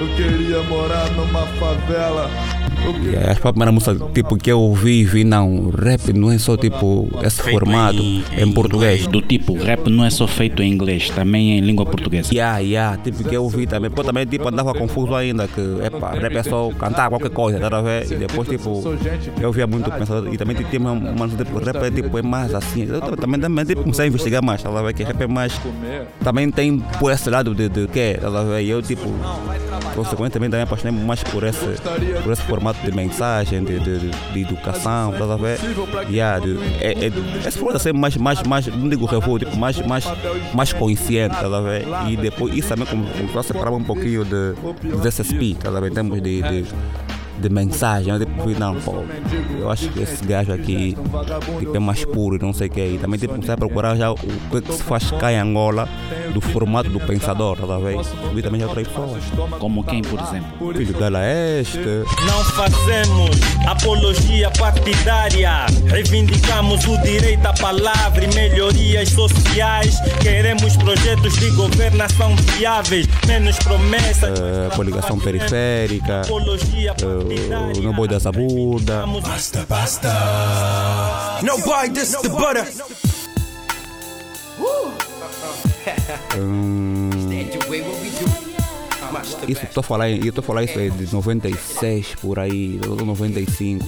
Eu 0.00 0.08
queria 0.14 0.62
morar 0.64 1.10
numa 1.10 1.46
favela. 1.58 2.30
E 2.62 3.16
a 3.30 3.34
primeira 3.52 3.70
música 3.72 3.96
tipo, 4.12 4.36
que 4.36 4.50
eu 4.50 4.60
ouvi 4.60 5.00
e 5.00 5.04
vi, 5.04 5.24
não, 5.24 5.70
rap 5.70 6.12
não 6.12 6.30
é 6.32 6.38
só 6.38 6.56
tipo 6.56 7.08
esse 7.22 7.42
Feito 7.42 7.58
formato 7.58 7.96
em- 7.98 8.24
em, 8.36 8.42
em 8.42 8.52
português. 8.52 9.06
Do 9.06 9.20
tipo, 9.22 9.54
rap 9.56 9.88
não 9.88 10.04
é 10.04 10.10
só 10.10 10.26
feito 10.26 10.62
em 10.62 10.72
inglês, 10.72 11.08
também 11.10 11.52
é 11.52 11.56
em 11.58 11.60
língua 11.60 11.84
portuguesa. 11.86 12.32
Yeah, 12.32 12.58
yeah, 12.58 12.96
tipo 12.96 13.22
que 13.24 13.34
eu 13.36 13.48
vi 13.48 13.66
também. 13.66 13.90
Pô, 13.90 14.02
também 14.02 14.26
tipo, 14.26 14.48
andava 14.48 14.74
confuso 14.74 15.14
ainda, 15.14 15.46
que 15.48 15.60
epa, 15.84 16.10
rap 16.12 16.36
é 16.36 16.42
só 16.42 16.70
cantar 16.78 17.08
qualquer 17.08 17.30
coisa, 17.30 17.58
tá 17.70 17.78
a 17.78 17.82
ver? 17.82 18.10
E 18.10 18.14
depois 18.16 18.48
tipo, 18.48 18.82
eu 19.40 19.52
via 19.52 19.66
muito 19.66 19.90
pensador 19.90 20.32
e 20.32 20.36
também 20.36 20.56
tinha 20.56 20.80
uma, 20.80 20.92
uma 20.92 21.28
tipo, 21.28 21.58
rap 21.58 21.76
é, 21.76 21.90
tipo, 21.90 22.18
é 22.18 22.22
mais 22.22 22.54
assim. 22.54 22.84
Eu 22.88 23.00
também, 23.16 23.38
também 23.40 23.64
tipo, 23.64 23.82
comecei 23.82 24.04
a 24.06 24.08
investigar 24.08 24.42
mais, 24.42 24.62
tá 24.62 24.68
a 24.76 24.82
ver? 24.82 24.92
Que 24.92 25.02
rap 25.04 25.20
é 25.22 25.26
mais. 25.26 25.52
Também 26.22 26.50
tem 26.50 26.78
por 26.98 27.12
esse 27.12 27.28
lado 27.30 27.54
de, 27.54 27.68
de 27.68 27.86
que, 27.88 28.14
tá 28.14 28.28
a 28.28 28.44
ver? 28.44 28.62
E 28.62 28.70
eu 28.70 28.82
tipo, 28.82 29.08
consequentemente 29.94 30.50
também 30.52 30.62
apaixonei 30.64 31.04
mais 31.04 31.22
por 31.22 31.44
esse, 31.44 31.66
por 32.22 32.32
esse 32.32 32.42
formato 32.52 32.78
de 32.84 32.94
mensagem, 32.94 33.64
de, 33.64 33.78
de, 33.80 33.98
de, 34.10 34.40
educação, 34.42 35.10
tá 35.12 35.24
a 35.24 35.36
ver? 35.38 35.58
Yeah, 36.10 36.38
de, 36.38 36.58
é, 36.82 36.92
é, 37.06 37.48
esse 37.48 37.56
formato 37.56 37.78
ser 37.78 37.94
mais, 37.94 38.14
mais, 38.18 38.42
mais, 38.42 38.66
não 38.66 38.90
digo 38.90 39.06
revolto, 39.06 39.46
tipo, 39.46 39.56
mais, 39.56 39.78
mais, 39.86 40.04
mais 40.54 40.70
consciente, 40.74 41.34
tá 41.34 41.46
a 41.46 41.60
ver? 41.62 41.86
E 42.10 42.16
depois 42.16 42.54
isso 42.54 42.68
também 42.68 42.84
come- 42.86 43.08
começou 43.16 43.40
a 43.40 43.42
separar 43.42 43.70
um 43.72 43.82
pouquinho 43.82 44.22
de, 44.22 44.52
de 45.00 45.08
SSP, 45.08 45.56
tá 45.58 45.70
a 45.70 45.80
ver? 45.80 45.90
De, 45.90 46.42
de, 46.42 46.64
de 47.38 47.48
mensagem, 47.48 48.12
eu 48.12 48.18
tipo, 48.18 48.42
fui, 48.42 48.54
não, 48.54 48.74
pô, 48.80 49.02
eu 49.58 49.70
acho 49.70 49.88
que 49.88 50.00
esse 50.00 50.24
gajo 50.24 50.52
aqui 50.52 50.96
tipo, 51.58 51.76
é 51.76 51.78
mais 51.78 52.04
puro, 52.04 52.38
não 52.40 52.52
sei 52.52 52.68
o 52.68 52.70
que. 52.70 52.80
E 52.80 52.98
também 52.98 53.18
tipo, 53.18 53.32
comecei 53.34 53.54
a 53.54 53.56
procurar 53.56 53.96
já 53.96 54.10
o 54.12 54.16
que, 54.16 54.56
é 54.56 54.60
que 54.60 54.72
se 54.72 54.82
faz 54.82 55.10
cá 55.12 55.32
em 55.32 55.38
Angola 55.38 55.88
do 56.32 56.40
formato 56.40 56.88
do 56.90 57.00
pensador, 57.00 57.56
tá 57.58 57.78
ver? 57.78 57.96
E 58.36 58.42
também 58.42 58.60
já 58.60 58.66
outras 58.66 58.86
pessoas. 58.88 59.22
Como 59.58 59.82
quem, 59.84 60.02
por 60.02 60.20
exemplo? 60.20 60.74
Filho 60.74 60.94
da 60.94 61.08
Laeste. 61.08 61.78
Não 62.26 62.44
fazemos 62.44 63.30
apologia 63.66 64.50
partidária. 64.58 65.66
Reivindicamos 65.86 66.84
o 66.86 66.96
direito 67.02 67.46
à 67.46 67.52
palavra 67.54 68.24
e 68.24 68.34
melhorias 68.34 69.08
sociais. 69.10 69.98
Queremos 70.22 70.76
projetos 70.76 71.34
de 71.34 71.50
governação 71.50 72.34
viáveis, 72.56 73.06
menos 73.26 73.56
promessas. 73.58 74.38
eh, 74.40 74.68
coligação 74.74 75.18
periférica, 75.18 76.22
eh, 76.24 76.26
no 77.82 77.92
boi 77.92 78.08
da 78.08 78.18
Zabuda. 78.18 79.06
Basta, 79.22 79.66
basta. 79.68 81.40
Nobody, 81.42 81.90
this 81.94 82.14
the 82.20 82.28
butter. 82.28 82.66
Hum, 86.36 87.10
isso 89.48 89.64
estou 89.64 89.80
a 89.80 89.84
falar, 89.84 90.10
eu 90.10 90.32
a 90.36 90.42
falar 90.42 90.64
isso 90.64 90.78
é 90.78 90.88
de 90.88 91.12
96 91.12 92.14
por 92.16 92.38
aí, 92.38 92.80
ou 92.88 92.96
95. 92.96 93.84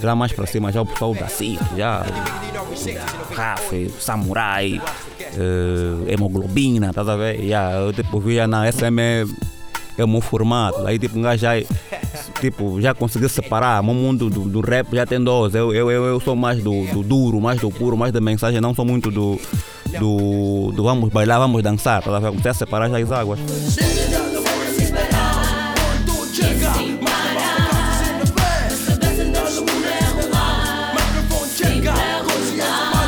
Já 0.00 0.14
mais 0.14 0.32
para 0.32 0.46
cima, 0.46 0.72
já 0.72 0.82
o 0.82 0.86
pessoal 0.86 1.14
da 1.14 1.28
CIT, 1.28 1.58
já 1.76 2.04
o 3.30 3.34
Rafe, 3.34 3.92
Samurai, 3.98 4.80
eh, 5.20 6.12
Hemoglobina, 6.12 6.92
tá 6.92 7.00
a 7.00 7.16
ver? 7.16 7.46
Já, 7.46 7.72
eu 7.72 7.92
tipo 7.92 8.20
via 8.20 8.46
na 8.46 8.70
SM 8.70 8.98
é 9.98 10.04
o 10.04 10.08
meu 10.08 10.20
formato. 10.20 10.86
Aí 10.86 10.98
tipo, 10.98 11.18
um 11.18 11.22
gajo 11.22 11.42
já, 11.42 11.52
tipo, 12.40 12.80
já 12.80 12.94
consegui 12.94 13.28
separar. 13.28 13.80
O 13.80 13.84
mundo 13.84 14.30
do, 14.30 14.40
do 14.42 14.60
rap 14.60 14.94
já 14.94 15.06
tem 15.06 15.22
dois. 15.22 15.54
Eu, 15.54 15.74
eu, 15.74 15.90
eu, 15.90 16.04
eu 16.04 16.20
sou 16.20 16.36
mais 16.36 16.62
do, 16.62 16.84
do 16.86 17.02
duro, 17.02 17.40
mais 17.40 17.60
do 17.60 17.70
puro, 17.70 17.96
mais 17.96 18.12
da 18.12 18.20
mensagem, 18.20 18.60
não 18.60 18.74
sou 18.74 18.84
muito 18.84 19.10
do, 19.10 19.38
do, 19.98 20.72
do 20.72 20.82
vamos 20.82 21.10
bailar, 21.10 21.38
vamos 21.38 21.62
dançar. 21.62 22.02
Tá? 22.02 22.20
Comecei 22.20 22.50
a 22.50 22.54
separar 22.54 22.90
já 22.90 22.98
as 22.98 23.12
águas. 23.12 23.40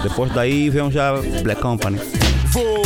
Depois 0.03 0.33
daí 0.33 0.71
vem 0.71 0.90
já 0.90 1.12
Black 1.42 1.61
Company. 1.61 1.99
Vou 2.53 2.86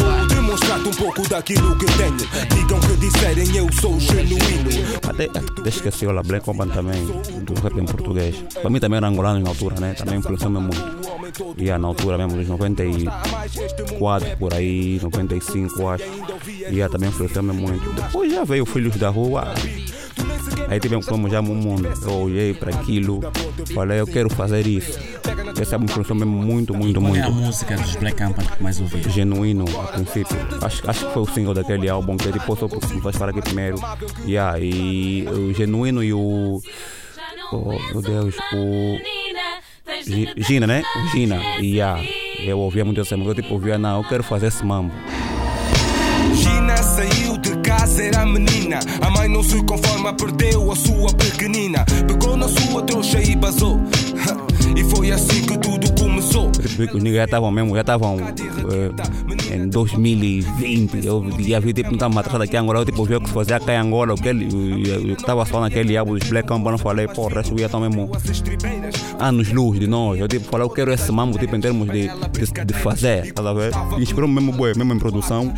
demonstrar-te 0.60 0.88
um 0.88 0.92
pouco 0.92 1.28
daquilo 1.28 1.76
que 1.76 1.86
tenho. 1.86 2.16
Digam 2.54 2.80
que 2.80 2.96
disserem, 2.96 3.56
eu 3.56 3.72
sou 3.72 3.98
genuíno. 3.98 4.70
Até, 5.08 5.28
esqueci, 5.68 6.06
olha, 6.06 6.22
Black 6.22 6.44
Company 6.44 6.72
também, 6.72 7.06
do 7.42 7.54
rap 7.54 7.78
em 7.78 7.84
português. 7.84 8.36
Para 8.54 8.70
mim 8.70 8.78
também 8.78 8.98
era 8.98 9.08
angolano 9.08 9.40
na 9.40 9.48
altura, 9.48 9.80
né? 9.80 9.94
Também 9.94 10.18
influenciou-me 10.18 10.60
muito. 10.60 11.00
E 11.56 11.66
na 11.66 11.88
altura 11.88 12.18
mesmo, 12.18 12.36
dos 12.36 12.48
94 12.48 14.36
por 14.36 14.54
aí, 14.54 15.00
95 15.02 15.88
acho. 15.88 16.04
E 16.70 16.88
também 16.88 17.08
influenciou-me 17.08 17.52
muito. 17.52 17.90
Depois 17.92 18.32
já 18.32 18.44
veio 18.44 18.66
Filhos 18.66 18.96
da 18.96 19.08
Rua. 19.08 19.54
Aí 20.70 20.78
tivemos 20.78 21.04
como 21.04 21.28
já 21.28 21.42
no 21.42 21.52
mundo. 21.54 21.90
Eu 22.02 22.12
olhei 22.12 22.54
para 22.54 22.70
aquilo, 22.74 23.20
falei, 23.74 24.00
eu 24.00 24.06
quero 24.06 24.30
fazer 24.30 24.66
isso. 24.66 24.98
Essa 25.60 25.76
me 25.76 25.84
influenciou 25.84 26.16
mesmo 26.16 26.32
muito, 26.32 26.72
muito, 26.72 27.00
Qual 27.00 27.14
é 27.16 27.20
a 27.22 27.28
muito. 27.28 27.46
música 27.46 27.76
dos 27.76 27.96
Black 27.96 28.22
Company 28.22 28.48
que 28.56 28.62
mais 28.62 28.80
ouvi? 28.80 29.02
Genuíno, 29.10 29.64
a 29.78 29.88
princípio. 29.88 30.36
Acho, 30.62 30.88
acho 30.88 31.06
que 31.06 31.12
foi 31.12 31.22
o 31.22 31.26
single 31.26 31.52
daquele 31.54 31.88
álbum 31.88 32.16
que 32.16 32.30
depois 32.30 32.58
só 32.60 32.68
começou 32.68 33.08
a 33.10 33.12
falar 33.12 33.30
aqui 33.32 33.42
primeiro. 33.42 33.76
Yeah, 34.24 34.58
e 34.60 35.26
o 35.28 35.52
Genuíno 35.52 36.02
e 36.04 36.12
o. 36.14 36.62
Oh, 37.52 37.72
meu 37.92 38.00
Deus, 38.00 38.36
o. 38.54 38.96
Gi- 40.06 40.32
Gina, 40.36 40.66
né? 40.68 40.82
O 41.04 41.08
Gina. 41.08 41.40
E 41.60 41.74
yeah, 41.78 42.00
eu 42.38 42.58
ouvia 42.60 42.84
muito 42.84 43.00
essa 43.00 43.16
música. 43.16 43.40
Eu 43.40 43.42
tipo, 43.42 43.54
ouvia, 43.54 43.76
não, 43.76 43.98
eu 44.02 44.08
quero 44.08 44.22
fazer 44.22 44.46
esse 44.46 44.64
mambo. 44.64 44.92
Gina 46.34 46.69
de 47.86 47.86
casa, 47.86 48.02
era 48.02 48.26
menina. 48.26 48.78
A 49.00 49.10
mãe 49.10 49.28
não 49.28 49.42
se 49.42 49.62
conforma, 49.64 50.12
perdeu 50.12 50.70
a 50.70 50.76
sua 50.76 51.12
pequenina. 51.14 51.84
Pegou 52.06 52.36
na 52.36 52.48
sua 52.48 52.82
trouxa 52.82 53.22
e 53.22 53.34
basou. 53.36 53.80
E 54.76 54.84
foi 54.84 55.10
assim 55.10 55.42
que 55.42 55.58
tudo 55.58 55.92
começou. 56.00 56.48
Os 56.48 56.76
niggas 57.02 57.14
já 57.16 57.24
estavam 57.24 57.50
mesmo, 57.50 57.74
já 57.74 57.80
estavam 57.80 58.16
eh, 58.20 59.56
em 59.56 59.68
2020. 59.68 61.04
Eu 61.04 61.24
já 61.40 61.58
vi, 61.58 61.72
tipo, 61.72 61.88
não 61.88 61.94
estava 61.96 62.14
matrachado 62.14 62.44
aqui 62.44 62.54
em 62.56 62.60
Angola. 62.60 62.78
Eu 62.78 62.84
tipo, 62.84 63.04
vi 63.04 63.16
o 63.16 63.20
que 63.20 63.26
se 63.26 63.34
fazia 63.34 63.58
cá 63.58 63.74
em 63.74 63.78
Angola. 63.78 64.14
O 64.14 64.16
que 64.16 64.28
o- 64.30 65.08
o 65.08 65.12
estava 65.12 65.44
só 65.44 65.60
naquele 65.60 65.96
álbum 65.96 66.16
dos 66.16 66.28
Black. 66.28 66.48
Eu 66.50 66.78
falei, 66.78 67.08
porra, 67.08 67.40
isso 67.40 67.58
já 67.58 67.66
estão 67.66 67.80
mesmo 67.80 68.10
anos 69.18 69.52
luz 69.52 69.80
de 69.80 69.88
nós. 69.88 70.20
Eu 70.20 70.28
tipo, 70.28 70.46
falei, 70.48 70.64
eu 70.64 70.70
quero 70.70 70.92
esse 70.92 71.10
mambo 71.10 71.36
tipo, 71.36 71.56
em 71.56 71.60
termos 71.60 71.88
de, 71.88 72.02
de, 72.08 72.64
de 72.64 72.74
fazer, 72.74 73.32
tá 73.32 73.42
a? 73.42 73.72
E 73.98 74.02
inspirou-me 74.02 74.34
mesmo, 74.40 74.52
mesmo 74.76 74.94
em 74.94 74.98
produção. 75.00 75.52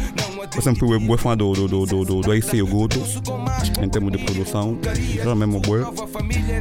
Eu 0.55 0.61
sempre 0.61 0.81
fui 0.81 0.99
bué 0.99 1.17
fã 1.17 1.37
do, 1.37 1.53
do, 1.53 1.69
do, 1.69 1.87
do, 1.87 2.05
do, 2.05 2.21
do 2.21 2.35
e 2.35 2.63
o 2.63 2.67
Guto, 2.67 3.03
em 3.81 3.89
termos 3.89 4.13
de 4.13 4.19
produção. 4.19 4.79
Inspirou-me 4.99 5.47
mesmo 5.47 5.61
bué. 5.61 5.81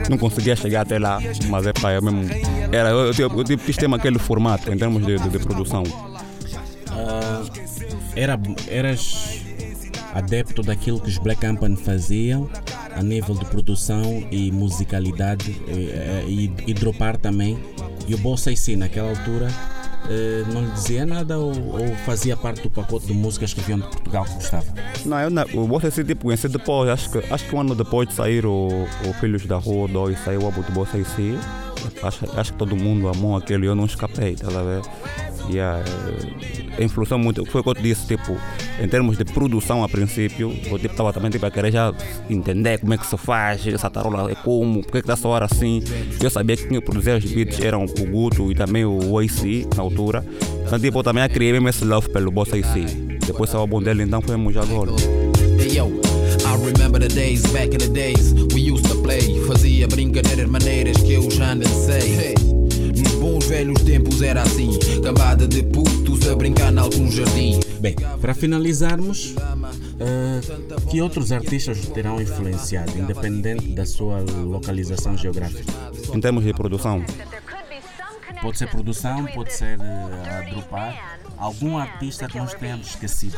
Não 0.09 0.17
conseguia 0.17 0.55
chegar 0.55 0.81
até 0.81 0.97
lá, 0.97 1.19
mas 1.49 1.67
é 1.67 1.73
pá, 1.73 1.91
eu 1.91 2.01
mesmo. 2.01 2.23
Era, 2.71 2.89
eu, 2.89 3.11
eu, 3.11 3.45
eu, 3.49 3.57
quis 3.57 3.75
ter 3.75 3.93
aquele 3.93 4.17
formato 4.17 4.71
em 4.71 4.77
termos 4.77 5.05
de, 5.05 5.17
de, 5.17 5.29
de 5.29 5.39
produção. 5.39 5.83
Ah, 6.89 7.43
era, 8.15 8.39
eras 8.67 9.41
adepto 10.13 10.61
daquilo 10.61 10.99
que 10.99 11.09
os 11.09 11.17
Black 11.17 11.45
Company 11.45 11.75
faziam 11.75 12.49
a 12.95 13.01
nível 13.01 13.35
de 13.35 13.45
produção 13.45 14.25
e 14.31 14.51
musicalidade 14.51 15.51
e, 15.67 16.29
e, 16.29 16.53
e 16.67 16.73
dropar 16.73 17.17
também. 17.17 17.59
E 18.07 18.15
o 18.15 18.17
Bossa 18.17 18.55
C 18.55 18.75
naquela 18.75 19.09
altura 19.09 19.49
eh, 20.09 20.43
não 20.51 20.61
lhe 20.61 20.71
dizia 20.71 21.05
nada 21.05 21.37
ou, 21.37 21.49
ou 21.49 21.95
fazia 22.05 22.35
parte 22.35 22.61
do 22.61 22.69
pacote 22.69 23.07
de 23.07 23.13
músicas 23.13 23.53
que 23.53 23.61
vinham 23.61 23.79
de 23.79 23.87
Portugal 23.87 24.25
que 24.25 24.33
gostava? 24.33 24.65
Não, 25.05 25.19
eu 25.19 25.29
não, 25.29 25.43
o 25.53 25.67
Bossa 25.67 25.91
tipo, 25.91 26.25
conheci 26.25 26.47
depois, 26.47 26.89
acho 26.89 27.09
que, 27.11 27.17
acho 27.31 27.47
que 27.47 27.55
um 27.55 27.61
ano 27.61 27.75
depois 27.75 28.07
de 28.07 28.13
sair 28.15 28.45
o, 28.45 28.67
o 29.07 29.13
Filhos 29.19 29.45
da 29.45 29.57
Rua 29.57 29.87
2, 29.87 30.19
saiu 30.19 30.41
o 30.41 30.45
álbum 30.45 30.61
do 30.61 30.71
Bossa 30.71 30.97
IC. 30.97 31.37
Acho, 32.03 32.39
acho 32.39 32.51
que 32.51 32.59
todo 32.59 32.75
mundo 32.75 33.07
amou 33.07 33.35
aquele, 33.35 33.65
eu 33.65 33.73
não 33.73 33.85
escapei, 33.85 34.35
tá 34.35 34.47
a 34.47 34.63
ver? 34.63 34.81
Yeah, 35.49 35.83
eh, 36.77 36.83
influenciou 36.83 37.19
muito, 37.19 37.45
foi 37.45 37.61
o 37.61 37.63
que 37.63 37.69
eu 37.69 37.75
te 37.75 37.81
disse, 37.81 38.07
tipo, 38.07 38.37
em 38.81 38.87
termos 38.87 39.17
de 39.17 39.25
produção 39.25 39.83
a 39.83 39.89
princípio, 39.89 40.51
eu 40.65 40.79
tipo, 40.79 40.93
estava 40.93 41.11
também 41.11 41.29
tipo, 41.29 41.45
a 41.45 41.51
querer 41.51 41.71
já 41.71 41.93
entender 42.29 42.79
como 42.79 42.93
é 42.93 42.97
que 42.97 43.05
se 43.05 43.17
faz, 43.17 43.65
essa 43.67 43.89
tarola 43.89 44.31
é 44.31 44.35
como, 44.35 44.81
porque 44.81 44.99
é 44.99 45.01
que 45.01 45.07
dá 45.07 45.15
soar 45.15 45.43
assim. 45.43 45.83
Eu 46.21 46.29
sabia 46.29 46.55
que 46.55 46.67
quem 46.67 46.79
produzia 46.81 47.17
os 47.17 47.23
beats 47.25 47.59
eram 47.59 47.85
o 47.85 48.05
Guto 48.05 48.51
e 48.51 48.55
também 48.55 48.85
o 48.85 49.19
AC 49.19 49.67
na 49.75 49.83
altura. 49.83 50.25
Então 50.65 50.79
tipo, 50.79 50.99
eu 50.99 51.03
também 51.03 51.27
criei 51.29 51.51
mesmo 51.53 51.69
esse 51.69 51.83
love 51.83 52.09
pelo 52.09 52.31
Bossa 52.31 52.57
IC. 52.57 53.19
Depois 53.25 53.53
o 53.53 53.57
álbum 53.57 53.81
dele 53.81 54.03
então 54.03 54.21
foi 54.21 54.35
Muja 54.35 54.63
Golo. 54.65 54.95
Hey 55.59 55.77
yo, 55.77 56.01
I 56.45 56.55
remember 56.65 56.99
the 56.99 57.07
days 57.07 57.41
back 57.51 57.73
in 57.73 57.77
the 57.77 57.89
days 57.89 58.33
we 58.53 58.71
used 58.71 58.87
to 58.89 58.95
play. 59.01 59.41
Fazia 59.47 59.87
brincadeiras 59.87 60.49
maneiras 60.49 60.97
que 60.97 61.13
eu 61.13 61.29
já 61.29 61.53
nem 61.53 61.67
sei. 61.67 62.15
Hey, 62.19 62.50
bons 63.21 63.45
velhos 63.45 63.79
tempos 63.83 64.23
era 64.23 64.41
assim, 64.41 64.79
cambada 65.03 65.47
de 65.47 65.61
putos 65.61 66.27
a 66.27 66.35
brincar 66.35 66.73
em 66.73 66.79
algum 66.79 67.09
jardim. 67.11 67.59
Bem, 67.79 67.95
para 68.19 68.33
finalizarmos, 68.33 69.35
eh, 69.99 70.41
que 70.89 70.99
outros 70.99 71.31
artistas 71.31 71.85
terão 71.89 72.19
influenciado, 72.19 72.97
independente 72.97 73.75
da 73.75 73.85
sua 73.85 74.21
localização 74.21 75.15
geográfica? 75.15 75.71
Em 76.11 76.19
termos 76.19 76.43
de 76.43 76.51
produção, 76.51 77.05
Pode 78.41 78.57
ser 78.57 78.67
produção, 78.69 79.23
pode 79.35 79.53
ser 79.53 79.77
eh, 79.79 80.29
a 80.29 80.49
dropar. 80.49 81.19
Algum 81.37 81.77
artista 81.77 82.27
que 82.27 82.39
nós 82.39 82.55
tenhamos 82.55 82.87
esquecido. 82.87 83.37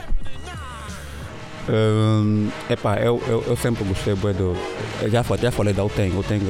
Hum, 1.69 2.49
epá, 2.69 2.97
eu, 2.97 3.21
eu, 3.27 3.43
eu 3.47 3.55
sempre 3.55 3.83
gostei 3.85 4.15
bué 4.15 4.33
do. 4.33 4.55
Já, 5.09 5.23
já 5.37 5.51
falei 5.51 5.73
da 5.73 5.83
Uteng. 5.85 6.11
Uteng, 6.17 6.41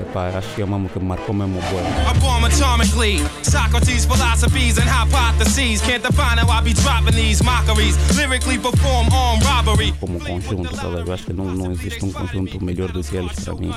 epá, 0.00 0.28
acho 0.28 0.54
que 0.54 0.62
é 0.62 0.64
uma 0.64 0.88
que 0.88 0.98
marcou 0.98 1.34
mesmo 1.34 1.60
bué. 1.60 1.82
I 1.82 2.20
form 2.20 2.44
atomically. 2.44 3.18
Socrates' 3.42 4.06
philosophies 4.06 4.78
and 4.78 4.88
hypotheses 4.88 5.82
can't 5.82 6.02
define 6.02 6.38
how 6.38 6.48
I 6.48 6.62
be 6.62 6.72
dropping 6.72 7.14
these 7.14 7.44
mockeries. 7.44 7.96
Lyrically 8.16 8.58
perform 8.58 9.08
armed 9.12 9.44
robbery. 9.44 9.92
Como 10.00 10.18
conjunto, 10.18 10.74
tá 10.74 10.88
ligado? 10.88 11.08
Eu 11.08 11.14
acho 11.14 11.24
que 11.26 11.32
não, 11.34 11.44
não 11.44 11.72
existe 11.72 12.04
um 12.04 12.12
conjunto 12.12 12.64
melhor 12.64 12.90
do 12.90 13.02
que 13.04 13.16
eles 13.16 13.38
para 13.40 13.54
mim. 13.54 13.74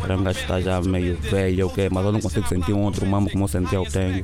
Para 0.00 0.16
um 0.16 0.22
gajo 0.22 0.38
está 0.38 0.60
já 0.60 0.80
meio 0.80 1.16
velho, 1.20 1.66
ok? 1.66 1.88
Mas 1.90 2.04
eu 2.06 2.12
não 2.12 2.20
consigo 2.20 2.48
sentir 2.48 2.72
um 2.72 2.82
outro 2.84 3.04
mambo 3.06 3.30
como 3.30 3.44
eu 3.44 3.48
senti 3.48 3.76
o 3.76 3.82
Uteng. 3.82 4.22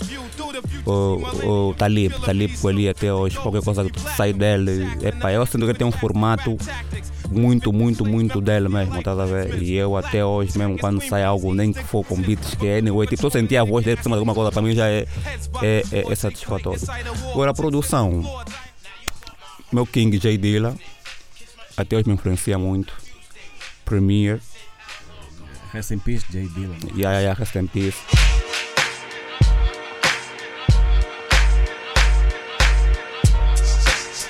O, 0.84 1.70
o 1.70 1.74
Talib, 1.74 2.12
Talib 2.24 2.52
ele 2.64 2.88
até 2.88 3.12
hoje, 3.12 3.38
qualquer 3.38 3.62
coisa 3.62 3.88
que 3.88 4.00
sai 4.00 4.32
dele. 4.32 4.86
Epá, 5.02 5.32
eu 5.32 5.44
sinto 5.46 5.58
que 5.58 5.70
ele 5.70 5.78
tem 5.78 5.86
um 5.86 5.92
formato 5.92 6.56
muito, 7.30 7.72
muito, 7.72 8.04
muito 8.04 8.40
dele 8.40 8.68
mesmo, 8.68 9.02
tá 9.02 9.12
a 9.12 9.26
ver? 9.26 9.62
E 9.62 9.74
eu 9.74 9.96
até 9.96 10.24
hoje 10.24 10.56
mesmo, 10.56 10.78
quando 10.78 11.00
sai 11.06 11.24
algo, 11.24 11.54
nem 11.54 11.72
que 11.72 11.82
for 11.82 12.04
com 12.04 12.16
beats, 12.16 12.54
que 12.54 12.66
é 12.66 12.78
anyway, 12.78 13.06
tipo, 13.06 13.24
eu 13.26 13.30
sentir 13.30 13.56
a 13.56 13.64
voz 13.64 13.84
dele 13.84 13.96
por 13.96 14.02
cima 14.02 14.16
de 14.16 14.20
alguma 14.20 14.34
coisa, 14.34 14.50
para 14.50 14.62
mim 14.62 14.74
já 14.74 14.88
é, 14.88 15.06
é, 15.62 15.82
é, 15.92 16.12
é 16.12 16.14
satisfatório. 16.14 16.80
Agora 17.32 17.50
a 17.50 17.54
produção, 17.54 18.22
meu 19.70 19.86
King 19.86 20.18
J 20.18 20.36
Dilla, 20.38 20.74
até 21.76 21.96
hoje 21.96 22.08
me 22.08 22.14
influencia 22.14 22.58
muito. 22.58 22.92
Premier, 23.84 24.40
Rest 25.72 25.92
in 25.92 25.98
Peace, 25.98 26.24
J. 26.30 26.48
Dillon. 26.48 26.76
yeah, 26.96 27.20
yeah, 27.20 27.34
rest 27.34 27.56
in 27.56 27.68
peace. 27.68 27.96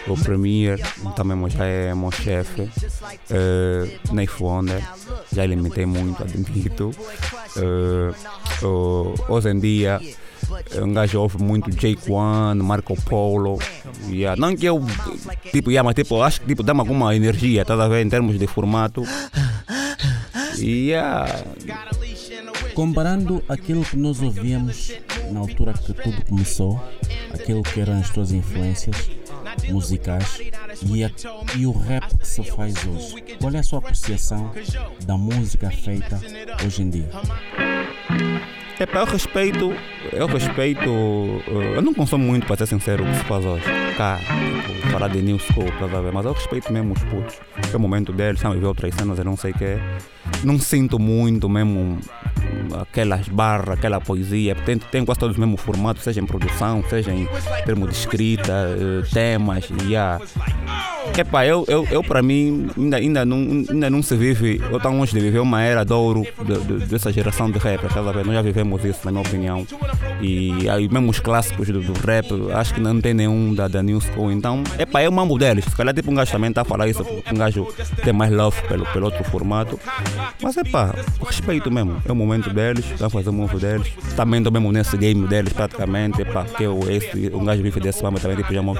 O 0.08 0.16
Premier 0.16 0.80
também 1.14 1.50
já 1.50 1.64
é 1.66 1.94
meu 1.94 2.10
chefe. 2.10 2.62
Uh, 2.62 4.14
Neif 4.14 4.42
Wonder, 4.42 4.82
já 5.30 5.44
limitei 5.44 5.84
muito, 5.84 6.22
admito. 6.22 6.90
Uh, 7.56 8.66
uh, 8.66 9.14
hoje 9.28 9.50
em 9.50 9.60
dia, 9.60 10.00
um 10.80 10.92
gajo 10.92 11.20
ouve 11.20 11.42
muito 11.42 11.70
Jake 11.70 12.10
One, 12.10 12.62
Marco 12.62 12.96
Polo. 13.02 13.58
Yeah. 14.08 14.40
Não 14.40 14.56
que 14.56 14.66
eu, 14.66 14.82
tipo, 15.52 15.70
yeah, 15.70 15.84
mas 15.84 15.94
tipo, 15.94 16.22
acho 16.22 16.40
que 16.40 16.46
tipo, 16.46 16.62
dá-me 16.62 16.80
alguma 16.80 17.14
energia, 17.14 17.64
tá 17.64 17.74
a 17.74 17.88
ver, 17.88 18.04
em 18.04 18.08
termos 18.08 18.38
de 18.38 18.46
formato. 18.46 19.04
Yeah. 20.56 21.44
Comparando 22.74 23.42
aquilo 23.48 23.84
que 23.84 23.96
nós 23.96 24.22
ouvíamos 24.22 24.92
na 25.30 25.40
altura 25.40 25.74
que 25.74 25.92
tudo 25.92 26.24
começou, 26.26 26.82
aquilo 27.32 27.62
que 27.62 27.80
eram 27.80 27.98
as 27.98 28.08
tuas 28.10 28.32
influências 28.32 29.17
musicais 29.70 30.40
e, 30.86 31.04
a- 31.04 31.10
e 31.56 31.66
o 31.66 31.72
rap 31.72 32.16
que 32.18 32.26
se 32.26 32.42
faz 32.44 32.74
hoje, 32.86 33.22
qual 33.40 33.52
é 33.54 33.58
a 33.58 33.62
sua 33.62 33.78
apreciação 33.80 34.50
da 35.06 35.16
música 35.16 35.70
feita 35.70 36.20
hoje 36.64 36.82
em 36.82 36.90
dia? 36.90 37.08
Epá, 38.80 39.00
eu 39.00 39.06
respeito, 39.06 39.72
eu 40.12 40.26
respeito, 40.28 40.80
eh, 41.48 41.76
eu 41.76 41.82
não 41.82 41.92
consumo 41.92 42.24
muito 42.24 42.46
para 42.46 42.56
ser 42.58 42.66
sincero 42.66 43.02
o 43.02 43.06
que 43.08 43.14
se 43.18 43.24
faz 43.24 43.44
hoje. 43.44 43.64
Cá, 43.96 44.18
tipo, 44.18 44.88
falar 44.92 45.08
de 45.08 45.20
new 45.20 45.36
school, 45.40 45.66
ver? 46.00 46.12
Mas 46.12 46.24
eu 46.24 46.32
respeito 46.32 46.72
mesmo 46.72 46.92
os 46.94 47.02
putos. 47.02 47.40
É 47.72 47.76
o 47.76 47.80
momento 47.80 48.12
deles, 48.12 48.38
sabe? 48.40 48.60
Ver 48.60 48.66
outras 48.66 48.94
cenas, 48.94 49.18
eu 49.18 49.24
não 49.24 49.36
sei 49.36 49.50
o 49.50 49.54
que 49.54 49.64
é. 49.64 49.80
Não 50.44 50.60
sinto 50.60 50.96
muito 50.96 51.48
mesmo 51.48 51.98
aquelas 52.74 53.28
barras, 53.28 53.78
aquela 53.78 54.00
poesia. 54.00 54.54
Tem, 54.54 54.78
tem 54.78 55.04
quase 55.04 55.20
todos 55.20 55.36
o 55.36 55.40
mesmo 55.40 55.56
formato, 55.56 56.00
seja 56.00 56.20
em 56.20 56.26
produção, 56.26 56.82
seja 56.88 57.12
em 57.12 57.28
termos 57.64 57.90
de 57.90 57.96
escrita, 57.96 58.52
eh, 58.52 59.08
temas, 59.12 59.68
e 59.84 59.92
yeah. 59.92 60.20
Epá, 61.18 61.44
eu, 61.44 61.64
eu, 61.66 61.84
eu 61.90 62.02
para 62.02 62.22
mim 62.22 62.68
ainda, 62.78 62.96
ainda, 62.96 63.24
não, 63.24 63.36
ainda 63.68 63.90
não 63.90 64.00
se 64.02 64.14
vive, 64.14 64.60
eu 64.70 64.76
estou 64.76 64.92
longe 64.92 65.12
de 65.12 65.18
viver 65.18 65.40
uma 65.40 65.60
era 65.62 65.84
de 65.84 65.92
ouro 65.92 66.22
de- 66.44 66.60
de- 66.78 66.86
dessa 66.86 67.12
geração 67.12 67.50
de 67.50 67.58
rap, 67.58 67.84
estás 67.84 68.06
a 68.06 68.12
ver? 68.12 68.24
Nós 68.24 68.34
já 68.36 68.42
vivemos 68.42 68.84
isso, 68.84 69.00
na 69.04 69.10
minha 69.10 69.22
opinião. 69.22 69.66
E 70.20 70.68
aí 70.68 70.88
mesmo 70.88 71.10
os 71.10 71.18
clássicos 71.18 71.66
do, 71.68 71.80
do 71.82 71.92
rap, 72.06 72.26
acho 72.54 72.72
que 72.74 72.80
não 72.80 73.00
tem 73.00 73.14
nenhum 73.14 73.52
da, 73.52 73.66
da 73.66 73.82
New 73.82 74.00
School. 74.00 74.30
Então, 74.30 74.62
epá, 74.78 75.00
é 75.00 75.08
o 75.08 75.12
mambo 75.12 75.36
deles. 75.38 75.64
Se 75.64 75.74
calhar 75.76 75.92
tipo 75.92 76.08
um 76.10 76.14
gajo 76.14 76.30
também 76.30 76.50
está 76.50 76.62
a 76.62 76.64
falar 76.64 76.86
isso, 76.88 77.04
um 77.32 77.36
gajo 77.36 77.66
tem 78.04 78.12
mais 78.12 78.32
love 78.32 78.60
pelo, 78.68 78.86
pelo 78.86 79.06
outro 79.06 79.24
formato. 79.24 79.78
Mas 80.40 80.56
epá, 80.56 80.94
respeito 81.26 81.68
mesmo. 81.70 82.00
É 82.08 82.12
o 82.12 82.14
momento 82.14 82.48
deles, 82.50 82.84
estão 82.92 83.08
a 83.08 83.10
fazer 83.10 83.30
o 83.30 83.32
move 83.32 83.56
deles. 83.58 83.88
Também 84.14 84.38
estou 84.38 84.52
mesmo 84.52 84.70
nesse 84.70 84.96
game 84.96 85.26
deles 85.26 85.52
praticamente. 85.52 86.22
Epá, 86.22 86.44
que 86.44 86.62
eu, 86.62 86.78
esse, 86.88 87.30
um 87.34 87.44
gajo 87.44 87.60
vive 87.62 87.80
desse 87.80 88.02
mambo 88.04 88.20
também, 88.20 88.36
tipo, 88.36 88.52
já 88.54 88.62
não 88.62 88.74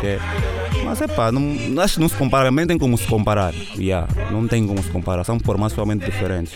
Mas 0.88 1.03
epá, 1.03 1.31
não, 1.31 1.83
acho 1.83 1.94
que 1.94 2.01
não 2.01 2.09
se 2.09 2.16
compara, 2.16 2.51
nem 2.51 2.66
tem 2.66 2.79
como 2.79 2.96
se 2.96 3.07
comparar. 3.07 3.53
Yeah, 3.77 4.09
não 4.31 4.48
tem 4.48 4.66
como 4.66 4.83
se 4.83 4.88
comparar, 4.88 5.22
são 5.22 5.38
formatos 5.38 5.74
totalmente 5.74 6.05
diferentes. 6.07 6.55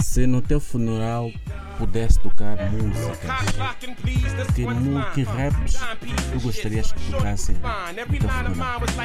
Se 0.00 0.26
no 0.26 0.42
teu 0.42 0.60
funeral 0.60 1.30
pudesse 1.78 2.20
tocar 2.20 2.56
músicas, 2.70 3.30
que, 4.54 4.66
que 5.14 5.22
raps 5.22 5.78
tu 6.32 6.40
gostarias 6.40 6.92
que 6.92 7.10
tocassem 7.10 7.56
no 7.56 7.62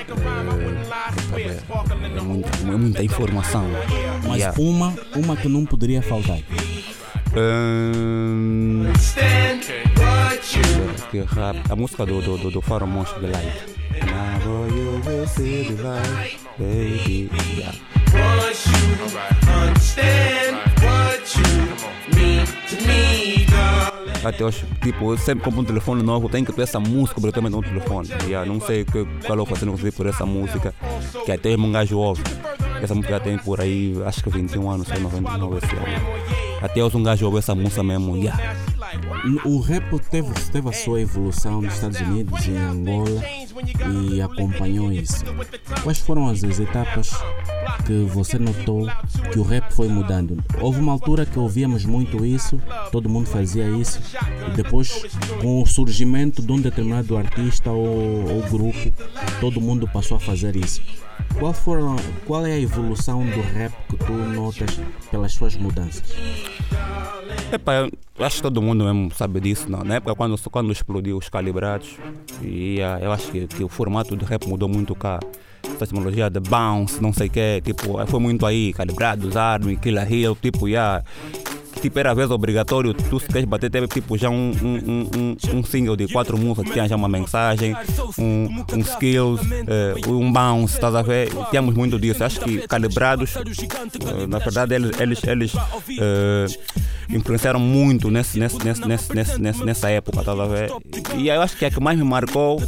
teu 0.05 0.17
funeral? 0.17 0.57
É 2.17 2.21
muita, 2.21 2.49
é 2.57 2.77
muita 2.77 3.03
informação. 3.03 3.65
Mas 4.27 4.39
Yeah. 4.39 4.61
uma, 4.61 4.93
uma 5.15 5.37
que 5.37 5.47
não 5.47 5.65
poderia 5.65 6.01
faltar. 6.01 6.39
Hum, 7.35 8.91
que 11.11 11.21
rap, 11.21 11.57
a 11.69 11.75
música 11.75 12.05
do, 12.05 12.21
do, 12.21 12.37
do, 12.37 12.51
do 12.51 12.61
Faro 12.61 12.87
Monstro 12.87 13.19
de 13.19 13.27
Light. 13.27 13.79
Now 14.05 14.65
you 14.67 15.01
will 15.05 15.27
see 15.27 15.75
the 15.75 15.83
light, 15.83 16.39
baby. 16.57 17.29
Yeah. 17.55 17.73
Want 18.13 18.65
you, 18.65 19.05
understand 19.47 20.57
what 20.81 21.35
you 21.37 22.15
mean 22.15 22.45
to 22.67 22.87
me. 22.87 23.45
Até 24.23 24.43
hoje, 24.43 24.65
tipo, 24.81 25.13
eu 25.13 25.17
sempre 25.17 25.45
compro 25.45 25.61
um 25.61 25.63
telefone 25.63 26.03
novo, 26.03 26.27
tenho 26.27 26.45
que 26.45 26.51
ter 26.51 26.63
essa 26.63 26.79
música 26.79 27.19
obrigatoriamente 27.19 27.55
no 27.55 27.63
telefone. 27.63 28.09
Yeah, 28.27 28.45
não 28.45 28.59
sei 28.59 28.83
que, 28.83 29.05
qual 29.25 29.39
é 29.39 29.41
o 29.41 29.45
fazendo 29.45 29.77
fazer 29.77 29.93
por 29.93 30.07
essa 30.07 30.25
música, 30.25 30.73
que 31.25 31.31
até 31.31 31.55
um 31.55 31.71
gajo 31.71 31.97
ouve. 31.97 32.23
Essa 32.81 32.95
música 32.95 33.19
tem 33.19 33.37
por 33.37 33.61
aí, 33.61 33.95
acho 34.05 34.23
que 34.23 34.29
21 34.29 34.69
anos, 34.69 34.87
sei 34.87 34.99
99 34.99 35.57
esse 35.57 35.75
ano. 35.75 36.29
Até 36.61 36.83
hoje 36.83 36.97
um 36.97 37.03
gajo 37.03 37.25
ouve 37.27 37.37
essa 37.37 37.55
música 37.55 37.83
mesmo, 37.83 38.17
yeah. 38.17 38.55
O 39.45 39.59
rap 39.59 39.83
teve, 40.09 40.31
teve 40.51 40.69
a 40.69 40.71
sua 40.71 41.01
evolução 41.01 41.61
nos 41.61 41.73
Estados 41.73 41.99
Unidos 41.99 42.45
e 42.45 42.51
em 42.51 42.57
Angola 42.57 43.21
e 44.11 44.21
acompanhou 44.21 44.91
isso. 44.91 45.23
Quais 45.83 45.99
foram 45.99 46.27
as, 46.27 46.43
as 46.43 46.59
etapas 46.59 47.11
que 47.85 48.03
você 48.05 48.37
notou 48.37 48.87
que 49.31 49.39
o 49.39 49.43
rap 49.43 49.73
foi 49.73 49.87
mudando? 49.87 50.41
Houve 50.59 50.79
uma 50.79 50.93
altura 50.93 51.25
que 51.25 51.37
ouvíamos 51.37 51.85
muito 51.85 52.25
isso, 52.25 52.61
todo 52.91 53.09
mundo 53.09 53.27
fazia 53.27 53.67
isso, 53.69 53.99
e 54.47 54.55
depois, 54.55 55.05
com 55.41 55.61
o 55.61 55.65
surgimento 55.65 56.41
de 56.41 56.51
um 56.51 56.59
determinado 56.59 57.17
artista 57.17 57.71
ou, 57.71 58.29
ou 58.29 58.41
grupo, 58.49 58.93
todo 59.39 59.61
mundo 59.61 59.87
passou 59.87 60.17
a 60.17 60.19
fazer 60.19 60.55
isso. 60.55 60.81
Qual, 61.37 61.53
foram, 61.53 61.95
qual 62.25 62.45
é 62.45 62.53
a 62.53 62.59
evolução 62.59 63.25
do 63.25 63.41
rap 63.41 63.73
que 63.89 63.97
tu 63.97 64.13
notas 64.13 64.79
pelas 65.11 65.33
suas 65.33 65.55
mudanças? 65.55 66.03
Epá, 67.51 67.89
eu 68.17 68.25
acho 68.25 68.37
que 68.37 68.41
todo 68.41 68.61
mundo 68.61 68.83
mesmo 68.83 69.08
sabe 69.15 69.39
disso. 69.39 69.69
Não? 69.69 69.83
Na 69.83 69.95
época, 69.95 70.15
quando, 70.15 70.37
quando 70.49 70.71
explodiu 70.71 71.17
os 71.17 71.29
calibrados, 71.29 71.97
e, 72.41 72.81
ah, 72.81 72.99
eu 73.01 73.11
acho 73.11 73.31
que, 73.31 73.47
que 73.47 73.63
o 73.63 73.69
formato 73.69 74.15
do 74.15 74.25
rap 74.25 74.47
mudou 74.47 74.69
muito 74.69 74.95
cá. 74.95 75.19
Essa 75.63 75.85
tecnologia 75.85 76.29
de 76.29 76.39
bounce, 76.39 77.01
não 77.01 77.13
sei 77.13 77.27
o 77.27 77.29
quê, 77.29 77.61
tipo, 77.63 78.05
foi 78.07 78.19
muito 78.19 78.45
aí, 78.45 78.73
calibrados, 78.73 79.35
Army, 79.35 79.75
Killer 79.77 80.11
Hill, 80.11 80.37
tipo, 80.41 80.67
yeah, 80.67 81.03
tipo, 81.79 81.99
era 81.99 82.13
vezes 82.13 82.31
obrigatório, 82.31 82.93
tu 82.93 83.19
se 83.19 83.27
queres 83.27 83.45
bater, 83.45 83.69
teve 83.69 83.87
tipo 83.87 84.17
já 84.17 84.29
um, 84.29 84.51
um, 84.61 85.09
um, 85.17 85.57
um 85.57 85.63
single 85.63 85.95
de 85.95 86.07
quatro 86.07 86.37
músicas 86.37 86.65
que 86.65 86.73
tinha 86.73 86.87
já 86.87 86.95
uma 86.95 87.07
mensagem, 87.07 87.75
um, 88.17 88.65
um 88.73 88.79
skills, 88.79 89.41
uh, 89.41 90.11
um 90.11 90.31
bounce, 90.31 90.75
estás 90.75 90.95
a 90.95 91.01
ver? 91.01 91.29
Tínhamos 91.49 91.75
muito 91.75 91.99
disso. 91.99 92.23
Acho 92.23 92.39
que 92.41 92.67
calibrados, 92.67 93.35
uh, 93.35 94.27
na 94.27 94.39
verdade, 94.39 94.75
eles, 94.75 94.99
eles, 94.99 95.23
eles 95.23 95.53
uh, 95.53 96.45
influenciaram 97.09 97.59
muito 97.59 98.11
nesse, 98.11 98.39
nesse, 98.39 98.63
nesse, 98.63 98.87
nesse, 98.87 99.15
nesse, 99.15 99.41
nesse, 99.41 99.65
nessa 99.65 99.89
época, 99.89 100.19
estás 100.19 100.39
a 100.39 100.45
ver? 100.45 100.71
E 101.15 101.29
eu 101.29 101.41
acho 101.41 101.57
que 101.57 101.65
a 101.65 101.71
que 101.71 101.79
mais 101.79 101.97
me 101.97 102.03
marcou 102.03 102.59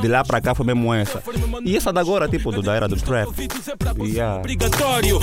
de 0.00 0.08
lá 0.08 0.24
para 0.24 0.40
cá 0.40 0.54
foi 0.54 0.66
mesmo 0.66 0.92
essa. 0.92 1.22
E 1.64 1.76
essa 1.76 1.92
da 1.92 2.00
agora, 2.00 2.28
tipo, 2.28 2.50
do, 2.52 2.62
da 2.62 2.74
era 2.74 2.88
do 2.88 2.96
trap. 2.96 3.28
Yeah. 4.00 4.40
Obrigatório, 4.40 5.18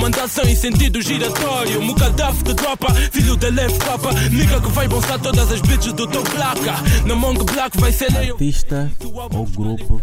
mandar 0.00 0.28
sentido 0.28 1.00
giratório. 1.02 1.80
Mukadaf 2.20 2.42
de 2.42 2.54
tropa, 2.54 2.94
filho 3.12 3.36
da 3.36 3.48
left 3.48 3.78
papa. 3.84 4.12
Nigga 4.30 4.60
que 4.60 4.68
vai 4.68 4.86
bolsar 4.86 5.18
todas 5.18 5.50
as 5.50 5.60
bitches 5.62 5.94
do 5.94 6.06
teu 6.06 6.22
placa. 6.22 6.74
Na 7.06 7.14
Mongo 7.14 7.44
Black 7.44 7.78
vai 7.78 7.92
ser. 7.92 8.14
Artista 8.14 8.90
ou 9.32 9.46
grupo 9.46 10.02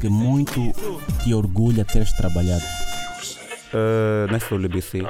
que 0.00 0.08
muito 0.08 0.72
te 1.22 1.34
orgulha 1.34 1.84
teres 1.84 2.12
trabalhado? 2.12 2.64
Uh, 3.74 4.32
nessa 4.32 4.54
LBC. 4.54 5.02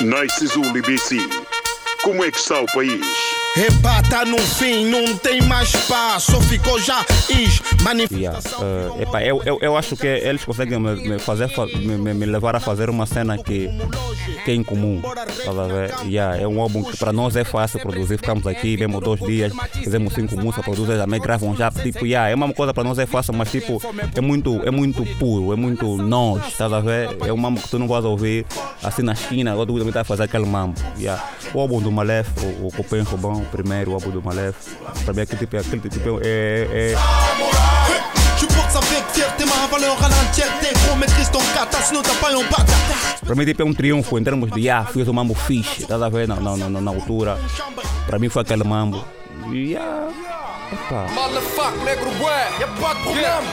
Nice 0.00 0.46
Zuli 0.46 0.80
BC. 0.80 1.41
Como 2.02 2.24
é 2.24 2.30
que 2.30 2.38
está 2.38 2.60
o 2.60 2.66
país? 2.66 3.00
Rebata 3.54 4.24
no 4.24 4.38
fim, 4.38 4.86
não 4.86 5.16
tem 5.18 5.42
mais 5.42 5.68
espaço, 5.68 6.40
ficou 6.42 6.80
já 6.80 7.04
is 7.28 7.60
Yeah. 8.10 8.38
Uh, 8.38 9.02
epá, 9.02 9.22
eu, 9.22 9.42
eu, 9.44 9.58
eu 9.60 9.76
acho 9.76 9.96
que 9.96 10.06
eles 10.06 10.44
conseguem 10.44 10.78
me, 10.78 10.94
me 10.94 11.18
fazer, 11.18 11.50
me, 11.76 11.98
me- 11.98 12.14
me 12.14 12.26
levar 12.26 12.56
a 12.56 12.60
fazer 12.60 12.88
uma 12.88 13.04
cena 13.06 13.36
que, 13.36 13.68
que 14.44 14.50
é 14.52 14.54
incomum. 14.54 15.02
Ver? 15.02 15.92
Yeah, 16.06 16.40
é 16.40 16.46
um 16.46 16.60
álbum 16.62 16.82
que 16.82 16.96
para 16.96 17.12
nós 17.12 17.36
é 17.36 17.44
fácil 17.44 17.80
produzir. 17.80 18.16
Ficamos 18.16 18.46
aqui, 18.46 18.76
mesmo 18.76 19.00
dois 19.00 19.20
dias, 19.20 19.52
fizemos 19.72 20.14
cinco 20.14 20.36
músicas, 20.36 20.64
produzem 20.64 20.96
também, 20.96 21.20
gravam 21.20 21.54
já. 21.54 21.70
Tipo, 21.70 22.06
yeah, 22.06 22.30
é 22.30 22.34
uma 22.34 22.52
coisa 22.54 22.72
para 22.72 22.84
nós 22.84 22.98
é 22.98 23.06
fácil, 23.06 23.34
mas 23.34 23.50
tipo, 23.50 23.82
é 24.16 24.20
muito, 24.20 24.62
é 24.64 24.70
muito 24.70 25.04
puro, 25.18 25.52
é 25.52 25.56
muito 25.56 25.96
nós. 25.98 26.46
Estás 26.48 26.72
a 26.72 26.80
ver? 26.80 27.16
É 27.26 27.32
um 27.32 27.36
mambo 27.36 27.60
que 27.60 27.68
tu 27.68 27.78
não 27.78 27.88
vais 27.88 28.04
ouvir 28.04 28.46
assim 28.82 29.02
na 29.02 29.12
esquina, 29.12 29.54
ou 29.54 29.66
tu 29.66 29.72
também 29.74 29.88
está 29.88 30.00
a 30.00 30.04
fazer 30.04 30.22
aquele 30.22 30.46
mambo. 30.46 30.80
Yeah. 30.98 31.22
O 31.52 31.60
álbum 31.60 31.82
do 31.82 31.91
Malef, 31.92 32.28
o, 32.42 32.66
o 32.66 32.72
Copen 32.72 33.02
Robão, 33.02 33.42
o 33.42 33.46
primeiro 33.46 33.92
álbum 33.92 34.10
do 34.10 34.22
Malef, 34.22 34.56
para 35.04 35.14
mim 35.14 35.20
aquele 35.22 35.38
tipo, 35.38 35.56
aquele 35.56 35.88
tipo 35.88 36.20
é, 36.22 36.66
é, 36.70 36.94
Tu 38.42 38.48
un 42.36 42.48
bata 42.48 42.74
Para 43.24 43.34
mim, 43.34 43.44
tipo, 43.44 43.62
é 43.62 43.64
um 43.64 43.72
triunfo 43.72 44.18
em 44.18 44.24
termos 44.24 44.50
de, 44.50 44.68
ah, 44.68 44.84
fiz 44.84 45.06
um 45.06 45.12
mambo 45.12 45.34
fixe, 45.34 45.82
estás 45.82 46.02
a 46.02 46.08
ver, 46.08 46.26
na, 46.26 46.36
na, 46.36 46.56
na, 46.56 46.80
na 46.80 46.90
altura. 46.90 47.38
Para 48.06 48.18
mim 48.18 48.28
foi 48.28 48.42
aquele 48.42 48.64
mambo. 48.64 49.04
E, 49.52 49.76
ah, 49.76 50.08
epá. 50.72 51.06
Motherfuck, 51.12 51.78
negro 51.84 52.10
bué, 52.18 52.50
pas 52.80 52.96
de 52.96 53.02
problème. 53.02 53.44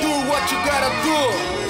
Do 0.00 0.08
what 0.30 0.52
you 0.52 0.58
gotta 0.64 0.90
do. 1.04 1.61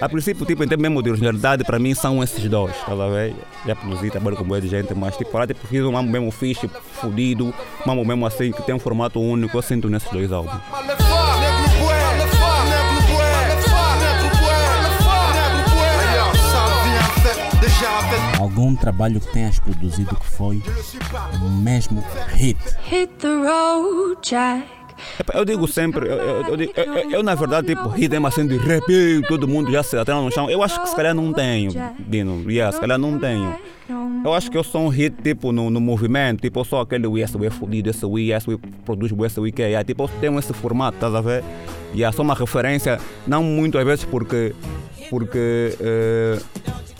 A 0.00 0.08
princípio, 0.08 0.46
tipo, 0.46 0.62
em 0.62 0.68
termos 0.68 0.82
mesmo 0.82 1.02
de 1.02 1.10
originalidade, 1.10 1.64
para 1.64 1.78
mim 1.78 1.94
são 1.94 2.22
esses 2.22 2.48
dois, 2.48 2.74
ver? 3.08 3.34
Já 3.66 3.74
produzi, 3.74 4.10
trabalho 4.10 4.36
com 4.36 4.44
boa 4.44 4.60
de 4.60 4.68
gente, 4.68 4.94
mas 4.94 5.16
tipo, 5.16 5.36
lá 5.36 5.46
tipo, 5.46 5.66
fiz 5.66 5.82
um 5.84 5.92
mambo 5.92 6.10
mesmo 6.10 6.30
fixe, 6.30 6.68
fudido, 7.00 7.46
um 7.46 7.52
mambo 7.86 8.04
mesmo 8.04 8.26
assim, 8.26 8.52
que 8.52 8.62
tem 8.62 8.74
um 8.74 8.78
formato 8.78 9.20
único, 9.20 9.56
eu 9.56 9.62
sinto 9.62 9.88
nesses 9.88 10.10
dois 10.10 10.30
álbuns. 10.32 10.60
Algum 18.38 18.74
trabalho 18.74 19.20
que 19.20 19.32
tenhas 19.32 19.58
produzido 19.58 20.14
que 20.16 20.26
foi 20.26 20.62
mesmo 21.62 22.04
hit? 22.28 22.58
Hit 22.84 23.12
the 23.18 23.28
road, 23.28 24.18
Jack. 24.22 24.77
Eu 25.34 25.44
digo 25.44 25.66
sempre, 25.68 26.08
eu, 26.08 26.16
eu, 26.16 26.56
eu 26.56 27.10
eu- 27.10 27.22
na 27.22 27.34
verdade, 27.34 27.68
tipo, 27.68 27.88
ritmo 27.88 28.26
assim 28.26 28.46
de 28.46 28.56
ei, 28.88 29.22
todo 29.22 29.46
mundo 29.48 29.70
já 29.70 29.82
se 29.82 29.96
atira 29.96 30.20
no 30.20 30.30
chão. 30.30 30.50
Eu 30.50 30.62
acho 30.62 30.80
que 30.82 30.88
se 30.88 30.96
calhar 30.96 31.14
não 31.14 31.32
tenho, 31.32 31.70
Dino. 31.98 32.50
Yeah, 32.50 32.72
se 32.72 32.80
calhar 32.80 32.98
não 32.98 33.18
tenho. 33.18 33.54
Eu 34.24 34.34
acho 34.34 34.50
que 34.50 34.58
eu 34.58 34.64
sou 34.64 34.82
um 34.82 34.88
hit, 34.88 35.14
tipo, 35.22 35.52
no, 35.52 35.70
no 35.70 35.80
movimento. 35.80 36.40
Tipo, 36.42 36.60
eu 36.60 36.64
sou 36.64 36.80
aquele 36.80 37.06
esse 37.20 37.36
Wii 37.36 37.46
é 37.46 37.50
fodido, 37.50 37.90
esse 37.90 38.04
Wii, 38.04 38.32
esse 38.32 38.48
Wii 38.50 38.58
produz 38.84 39.12
esse 39.26 39.40
Wii 39.40 39.52
que 39.52 39.62
é. 39.62 39.66
Yeah, 39.66 39.84
tipo, 39.84 40.04
eu 40.04 40.08
tenho 40.20 40.38
esse 40.38 40.52
formato, 40.52 40.96
estás 40.96 41.14
a 41.14 41.20
ver? 41.20 41.42
E 41.94 41.98
yeah, 41.98 42.14
sou 42.14 42.24
uma 42.24 42.34
referência, 42.34 42.98
não 43.26 43.42
muito 43.42 43.78
às 43.78 43.84
vezes 43.84 44.04
porque. 44.04 44.54
Porque. 45.08 45.72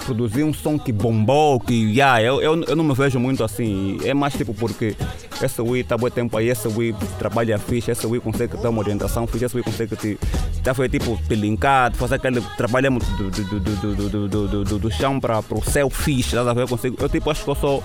produzir 0.07 0.43
um 0.43 0.55
som 0.55 0.79
que 0.79 0.91
bombou, 0.91 1.61
que 1.61 1.75
yeah, 1.75 2.23
eu, 2.23 2.41
eu, 2.41 2.63
eu 2.65 2.75
não 2.75 2.83
me 2.85 2.95
vejo 2.95 3.21
muito 3.21 3.45
assim. 3.45 3.99
É 4.05 4.15
mais 4.15 4.33
tipo 4.33 4.55
porque 4.55 4.97
essa 5.41 5.63
Wii 5.63 5.83
está 5.83 5.97
bom 5.97 6.11
tempo 6.11 6.37
aí, 6.37 6.51
essa 6.51 6.69
Wii 6.69 6.95
trabalha 7.19 7.59
fixe, 7.59 7.91
essa 7.91 8.09
Wii 8.09 8.21
consegue 8.21 8.57
dar 8.57 8.71
uma 8.71 8.81
orientação 8.81 9.27
fixe, 9.27 9.45
essa 9.45 9.57
Wii 9.57 9.65
consegue 9.65 9.97
te. 9.97 10.19
Já 10.65 10.75
foi 10.75 10.89
tipo 10.89 11.17
te 11.29 11.35
linkar, 11.37 11.95
fazer 11.95 12.17
aquele. 12.17 12.41
Trabalhamos 12.57 13.07
do, 13.17 13.31
do, 13.31 13.61
do, 13.61 14.29
do, 14.29 14.65
do, 14.65 14.79
do, 14.79 14.91
chão 14.91 15.21
para 15.21 15.39
o 15.39 15.63
céu 15.63 15.89
fixe, 15.89 16.31
estás 16.31 16.47
a 16.47 16.53
ver? 16.53 16.63
Eu, 16.63 16.69
consigo, 16.69 16.97
eu 17.01 17.09
tipo 17.09 17.31
acho 17.31 17.45
que 17.45 17.51
eu 17.51 17.55
sou 17.55 17.85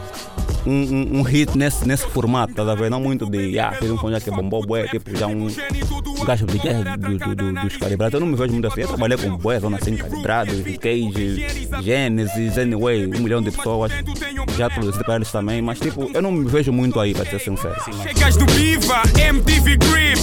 um, 0.65 0.71
um, 0.71 1.19
um 1.19 1.21
hit 1.21 1.55
nesse, 1.55 1.87
nesse 1.87 2.07
formato, 2.07 2.51
estás 2.51 2.67
a 2.67 2.73
ver? 2.73 2.89
Não 2.89 2.99
muito 2.99 3.29
de. 3.29 3.59
Ah, 3.59 3.71
fez 3.73 3.91
um 3.91 3.99
som 3.99 4.09
já 4.09 4.19
que 4.19 4.31
bombou, 4.31 4.65
boé, 4.65 4.87
tipo 4.87 5.15
já 5.15 5.27
um. 5.27 5.47
Um 5.47 6.25
gajo 6.25 6.45
de 6.45 6.57
do, 6.57 7.17
do, 7.17 7.35
do, 7.35 7.53
dos 7.61 7.77
calibrados, 7.77 8.13
eu 8.13 8.19
não 8.19 8.27
me 8.27 8.35
vejo 8.35 8.53
muito 8.53 8.67
assim. 8.67 8.81
Eu 8.81 8.87
trabalhei 8.87 9.17
com 9.17 9.37
boé, 9.37 9.59
zona 9.59 9.77
assim, 9.77 9.95
calibrados, 9.95 10.55
Cage, 10.79 11.45
Genesis, 11.81 12.57
Anyway, 12.57 13.05
um 13.07 13.19
milhão 13.19 13.41
de 13.41 13.51
pessoas. 13.51 13.91
Já 14.57 14.69
produzi 14.69 15.03
para 15.03 15.15
eles 15.15 15.31
também, 15.31 15.61
mas 15.61 15.79
tipo, 15.79 16.09
eu 16.13 16.21
não 16.21 16.31
me 16.31 16.45
vejo 16.49 16.71
muito 16.71 16.99
aí, 16.99 17.13
para 17.13 17.25
ser 17.25 17.42
sincero. 17.43 17.75
Chegas 18.03 18.37
do 18.37 18.45
Viva, 18.53 19.01
MTV 19.17 19.77
Grip. 19.77 20.19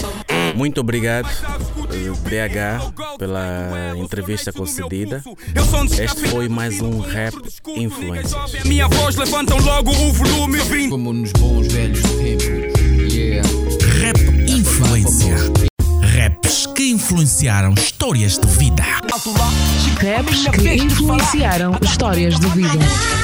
Muito 0.55 0.81
obrigado, 0.81 1.29
DH, 1.29 3.17
pela 3.19 3.95
entrevista 3.97 4.53
concedida. 4.53 5.23
Este 6.03 6.29
foi 6.29 6.49
mais 6.49 6.81
um 6.81 7.01
Rap 7.01 7.35
Influencers. 7.77 8.65
Minha 8.65 8.89
voz 8.89 9.17
levantam 9.17 9.59
logo 9.59 9.91
o 9.91 10.13
volume 10.13 10.59
20. 10.59 10.91
Como 10.91 11.13
nos 11.13 11.33
bons 11.33 11.67
velhos 11.69 12.03
tempos. 12.03 13.13
Yeah. 13.13 13.49
Rap 14.01 14.19
Influência. 14.49 15.37
Raps 16.03 16.67
que 16.75 16.91
influenciaram 16.91 17.75
histórias 17.75 18.39
de 18.39 18.47
vida. 18.49 18.83
Raps 18.83 20.49
que 20.49 20.75
influenciaram 20.75 21.77
histórias 21.83 22.39
de 22.39 22.49
vida. 22.49 23.20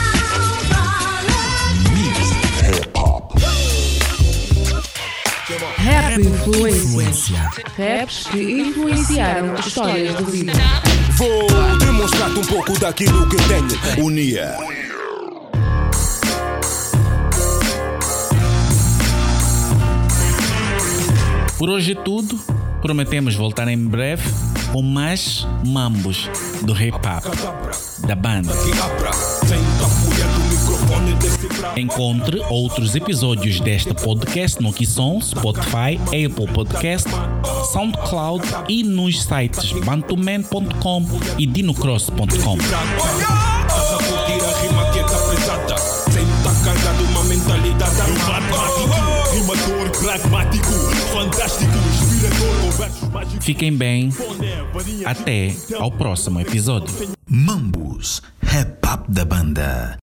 Rap 5.76 6.20
Influência. 6.20 7.50
Raps 7.78 8.26
que 8.26 8.60
influenciaram 8.60 9.54
histórias 9.54 10.16
de 10.18 10.24
vida. 10.24 10.52
Vou 11.16 11.78
demonstrar-te 11.78 12.38
um 12.38 12.44
pouco 12.44 12.78
daquilo 12.78 13.26
que 13.28 13.36
tenho. 13.36 14.04
Unia. 14.04 14.54
Por 21.58 21.70
hoje 21.70 21.92
é 21.92 21.94
tudo. 21.94 22.38
Prometemos 22.82 23.34
voltar 23.34 23.66
em 23.68 23.78
breve 23.78 24.28
com 24.72 24.82
mais 24.82 25.46
mambos 25.64 26.28
do 26.62 26.72
hip 26.74 26.96
hop 26.96 27.24
da 28.06 28.14
banda. 28.14 28.52
Encontre 31.76 32.40
outros 32.48 32.94
episódios 32.94 33.60
deste 33.60 33.92
podcast 33.94 34.62
no 34.62 34.72
Kisson, 34.72 35.20
Spotify, 35.20 35.98
Apple 36.06 36.52
Podcast, 36.52 37.08
SoundCloud 37.72 38.44
e 38.68 38.82
nos 38.82 39.22
sites 39.22 39.72
bantuman.com 39.84 41.04
e 41.38 41.46
dinocross.com. 41.46 42.58
Fiquem 53.40 53.76
bem. 53.76 54.10
Até 55.04 55.54
ao 55.78 55.90
próximo 55.90 56.40
episódio. 56.40 56.92
Mambus, 57.28 58.22
rap 58.42 58.84
up 58.86 59.10
da 59.10 59.24
banda. 59.24 59.98